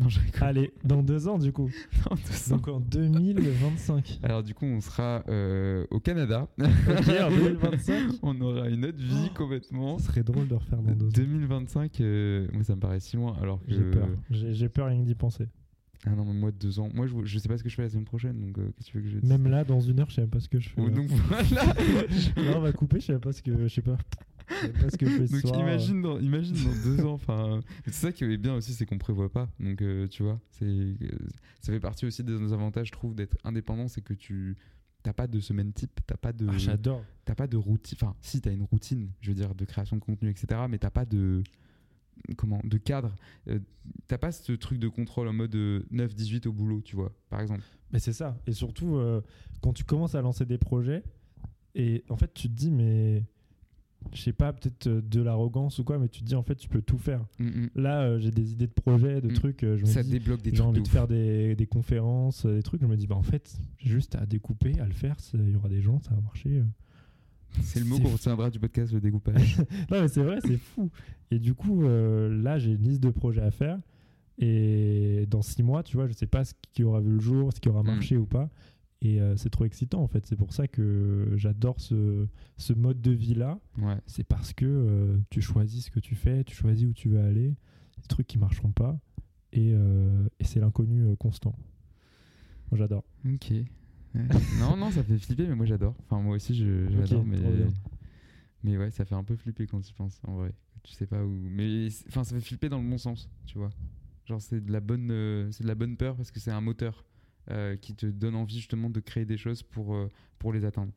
[0.41, 1.71] Allez, dans deux ans du coup.
[2.51, 4.19] Donc en 2025.
[4.23, 6.49] Alors du coup, on sera euh, au Canada.
[6.61, 6.67] En
[7.31, 8.15] 2025.
[8.23, 9.99] on aura une autre vie oh, complètement.
[9.99, 11.13] Ce serait drôle de refaire dans deux ans.
[11.15, 13.37] 2025, euh, moi ça me paraît si loin.
[13.41, 14.09] Alors que j'ai peur.
[14.31, 15.47] J'ai peur rien que d'y penser.
[16.05, 16.89] Ah non, mais moi, deux ans.
[16.95, 18.93] Moi, je, je sais pas ce que je fais la semaine prochaine, donc qu'est-ce que
[18.93, 19.29] tu veux que je dise?
[19.29, 20.91] Même là, dans une heure, je sais même pas ce que je fais.
[20.91, 23.57] donc voilà on va couper, je sais pas ce que.
[23.67, 23.97] Je sais pas.
[24.81, 27.15] Parce que je fais Donc imagine dans, imagine dans deux ans.
[27.15, 29.49] Enfin, c'est ça qui est bien aussi, c'est qu'on prévoit pas.
[29.59, 30.97] Donc euh, tu vois, c'est euh,
[31.61, 34.57] ça fait partie aussi des avantages, je trouve, d'être indépendant, c'est que tu
[35.03, 36.47] t'as pas de semaine type, t'as pas de.
[36.49, 37.05] Ah, j'adore.
[37.25, 37.99] T'as pas de routine.
[38.01, 40.61] Enfin, si t'as une routine, je veux dire, de création de contenu, etc.
[40.69, 41.43] Mais t'as pas de
[42.37, 43.15] comment de cadre.
[43.49, 43.59] Euh,
[44.07, 47.63] t'as pas ce truc de contrôle en mode 9-18 au boulot, tu vois, par exemple.
[47.93, 48.39] Mais c'est ça.
[48.47, 49.01] Et surtout,
[49.61, 51.03] quand tu commences à lancer des projets,
[51.77, 53.23] et en fait, tu te dis, mais
[54.13, 56.57] je sais pas, peut-être euh, de l'arrogance ou quoi, mais tu te dis en fait
[56.57, 57.25] tu peux tout faire.
[57.39, 57.71] Mm, mm.
[57.77, 59.35] Là, euh, j'ai des idées de projets, de mm.
[59.35, 59.63] trucs.
[59.65, 62.81] Euh, je ça dis, débloque des J'ai envie de, faire des, des, conférences, des trucs.
[62.81, 65.17] Je me dis, bah en fait, juste à découper, à le faire.
[65.35, 66.63] Il y aura des gens, ça va marcher.
[67.63, 69.59] C'est le mot qu'on retiendra du podcast, le découpage.
[69.91, 70.91] non, mais c'est vrai, c'est fou.
[71.31, 73.79] Et du coup, là, j'ai une liste de projets à faire.
[74.39, 77.53] Et dans six mois, tu vois, je sais pas ce qui aura vu le jour,
[77.55, 78.51] ce qui aura marché ou pas.
[79.03, 80.27] Et euh, c'est trop excitant en fait.
[80.27, 82.27] C'est pour ça que j'adore ce,
[82.57, 83.59] ce, mode de vie là.
[84.07, 87.21] C'est parce que euh, tu choisis ce que tu fais, tu choisis où tu veux
[87.21, 87.57] aller,
[87.99, 88.99] des trucs qui marcheront pas.
[89.53, 91.55] Et, euh, et c'est l'inconnu constant.
[92.71, 93.05] Moi j'adore.
[93.27, 93.53] Ok.
[94.59, 95.95] non, non, ça fait flipper, mais moi j'adore.
[96.05, 97.39] Enfin, moi aussi j'adore, mais.
[98.65, 100.53] Mais ouais, ça fait un peu flipper quand tu penses, en vrai.
[100.83, 101.31] Tu sais pas où.
[101.31, 103.71] Mais enfin, ça fait flipper dans le bon sens, tu vois.
[104.25, 107.05] Genre, c'est de la bonne, c'est de la bonne peur parce que c'est un moteur.
[107.49, 110.91] Euh, qui te donne envie justement de créer des choses pour, euh, pour les atteindre.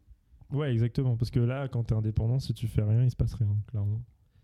[0.52, 1.16] Ouais, exactement.
[1.16, 3.56] Parce que là, quand tu es indépendant, si tu fais rien, il se passe rien,
[3.68, 4.02] clairement.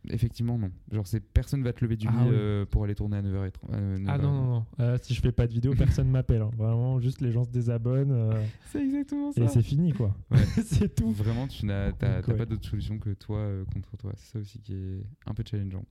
[0.10, 0.70] Effectivement, non.
[0.92, 4.06] Genre, c'est personne va te lever du ah lit euh, pour aller tourner à 9h30.
[4.08, 4.98] ah non, non, non.
[5.02, 6.44] si je fais pas de vidéo, personne m'appelle.
[6.44, 6.52] Hein.
[6.56, 8.36] Vraiment, juste les gens se désabonnent.
[8.68, 9.42] C'est exactement ça.
[9.42, 10.16] Et c'est fini, quoi.
[10.64, 11.10] c'est tout.
[11.12, 14.12] Vraiment, tu n'as pas d'autre solution que toi contre toi.
[14.16, 15.86] C'est ça aussi qui est un peu challengeant.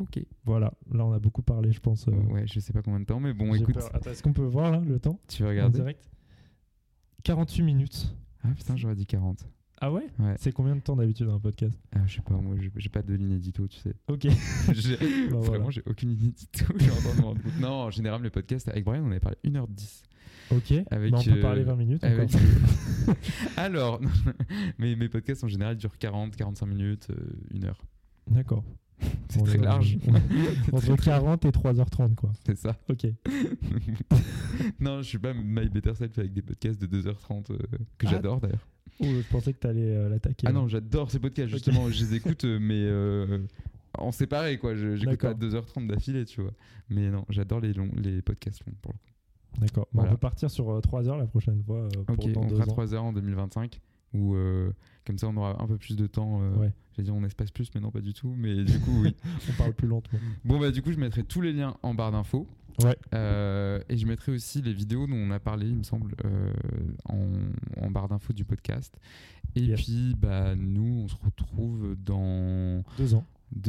[0.00, 0.20] Ok.
[0.44, 2.08] Voilà, là on a beaucoup parlé, je pense.
[2.08, 2.12] Euh.
[2.30, 3.76] Ouais, je sais pas combien de temps, mais bon, écoute.
[4.06, 6.10] est-ce qu'on peut voir là le temps Tu veux regarder direct?
[7.22, 8.14] 48 minutes.
[8.42, 9.46] Ah putain, j'aurais dit 40.
[9.80, 10.34] Ah ouais, ouais.
[10.38, 11.78] C'est combien de temps d'habitude un podcast?
[11.94, 13.94] Ah, Je sais pas, moi j'ai pas de ligne édito, tu sais.
[14.08, 14.26] Ok.
[15.30, 16.64] bah, vraiment, j'ai aucune ligne édito.
[17.60, 20.02] non, en général, le podcast avec Brian, on avait parlé 1h10.
[20.50, 22.04] Ok, avec, bah, on peut parler 20 minutes.
[22.04, 22.30] Avec...
[23.56, 24.00] Alors,
[24.78, 27.08] mais mes podcasts en général durent 40, 45 minutes,
[27.54, 27.82] 1 euh, heure.
[28.30, 28.64] D'accord.
[29.28, 29.98] C'est très large.
[30.72, 32.30] Entre 40 et 3h30, quoi.
[32.46, 32.76] C'est ça.
[32.88, 33.06] Ok.
[34.80, 37.58] non, je suis pas My Better Self avec des podcasts de 2h30 euh,
[37.98, 38.10] que ah.
[38.10, 38.66] j'adore d'ailleurs.
[39.00, 40.46] Oh, je pensais que tu allais euh, l'attaquer.
[40.48, 41.90] Ah non, j'adore ces podcasts, justement.
[41.90, 43.44] je les écoute, euh, mais
[43.98, 44.74] en séparé, quoi.
[44.74, 46.52] J'écoute pas 2h30 d'affilée, tu vois.
[46.88, 49.60] Mais non, j'adore les, longs, les podcasts longs pour le coup.
[49.60, 49.88] D'accord.
[49.94, 51.88] On peut partir sur 3h la prochaine fois.
[52.06, 53.80] Pour ok, on fera 3h en 2025.
[54.14, 54.36] Ou
[55.04, 56.40] comme ça, on aura un peu plus de temps.
[56.56, 58.32] Ouais J'allais dire on espace plus, mais non, pas du tout.
[58.36, 59.16] Mais du coup, oui.
[59.50, 60.18] on parle plus lentement.
[60.44, 62.46] Bon, bah, du coup, je mettrai tous les liens en barre d'infos.
[62.82, 62.96] Ouais.
[63.14, 66.52] Euh, et je mettrai aussi les vidéos dont on a parlé, il me semble, euh,
[67.08, 67.28] en,
[67.80, 68.96] en, barre d'infos du podcast.
[69.56, 72.84] Et puis, bah, nous, on se retrouve dans.
[72.96, 73.26] Deux ans.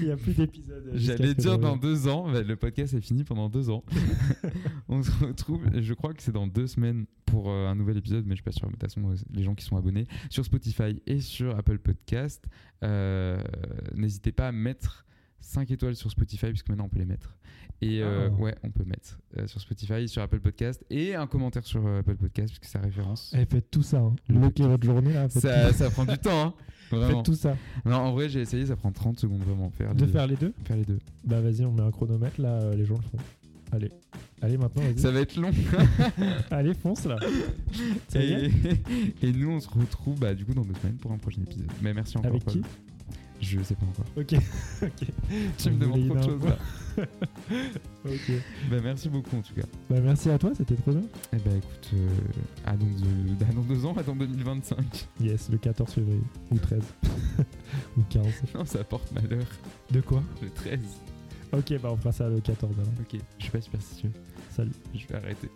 [0.00, 0.90] Il n'y a plus d'épisodes.
[0.94, 3.82] J'allais dire dans deux ans, mais le podcast est fini pendant deux ans.
[4.88, 8.24] on se retrouve, je crois que c'est dans deux semaines pour euh, un nouvel épisode,
[8.26, 8.66] mais je suis pas sûr.
[8.68, 12.44] de toute façon, euh, les gens qui sont abonnés sur Spotify et sur Apple Podcast,
[12.84, 13.38] euh,
[13.94, 15.04] n'hésitez pas à mettre
[15.40, 17.36] 5 étoiles sur Spotify, puisque maintenant on peut les mettre.
[17.82, 18.40] Et euh, Ah.
[18.40, 22.16] ouais, on peut mettre euh, sur Spotify, sur Apple Podcast, et un commentaire sur Apple
[22.16, 23.34] Podcast, puisque c'est référence.
[23.36, 23.98] Eh, faites tout ça.
[23.98, 24.14] Hein.
[24.28, 25.28] Le Bloquez votre journée là.
[25.28, 26.54] Ça, ça prend du temps, hein.
[26.90, 27.16] Vraiment.
[27.16, 27.56] Faites tout ça.
[27.84, 29.70] Non, en vrai, j'ai essayé, ça prend 30 secondes vraiment.
[29.70, 30.12] Faire les De deux.
[30.12, 30.98] faire les deux Faire les deux.
[31.24, 33.24] Bah vas-y, on met un chronomètre là, euh, les gens le font.
[33.72, 33.90] Allez.
[34.42, 34.98] Allez maintenant, vas-y.
[35.00, 35.50] Ça va être long.
[36.50, 37.16] Allez, fonce là.
[38.08, 38.50] Ça y est
[39.22, 41.42] et, et nous, on se retrouve bah, du coup dans deux semaines pour un prochain
[41.42, 41.66] épisode.
[41.82, 42.30] Mais merci encore.
[42.30, 42.54] Avec Paul.
[42.54, 42.62] qui
[43.44, 44.06] Je sais pas encore.
[44.16, 44.32] Ok.
[44.82, 45.08] ok.
[45.58, 46.56] Tu me demandes trop de choses là.
[48.04, 48.30] Ok.
[48.70, 49.66] bah, merci beaucoup en tout cas.
[49.90, 51.02] Bah merci à toi, c'était trop bien.
[51.32, 52.08] Et bah écoute, euh,
[52.66, 55.08] à, dans deux, à dans deux ans, à dans 2025.
[55.20, 56.20] Yes, le 14 février.
[56.52, 56.82] Ou 13.
[57.98, 58.26] Ou 15.
[58.54, 59.44] Non, ça porte malheur.
[59.90, 60.22] De quoi?
[60.42, 60.78] Le 13.
[61.52, 62.92] Ok, bah on fera ça le 14 alors.
[63.00, 64.12] Ok, je suis pas superstitieux.
[64.50, 64.72] Salut.
[64.94, 65.48] Je vais arrêter.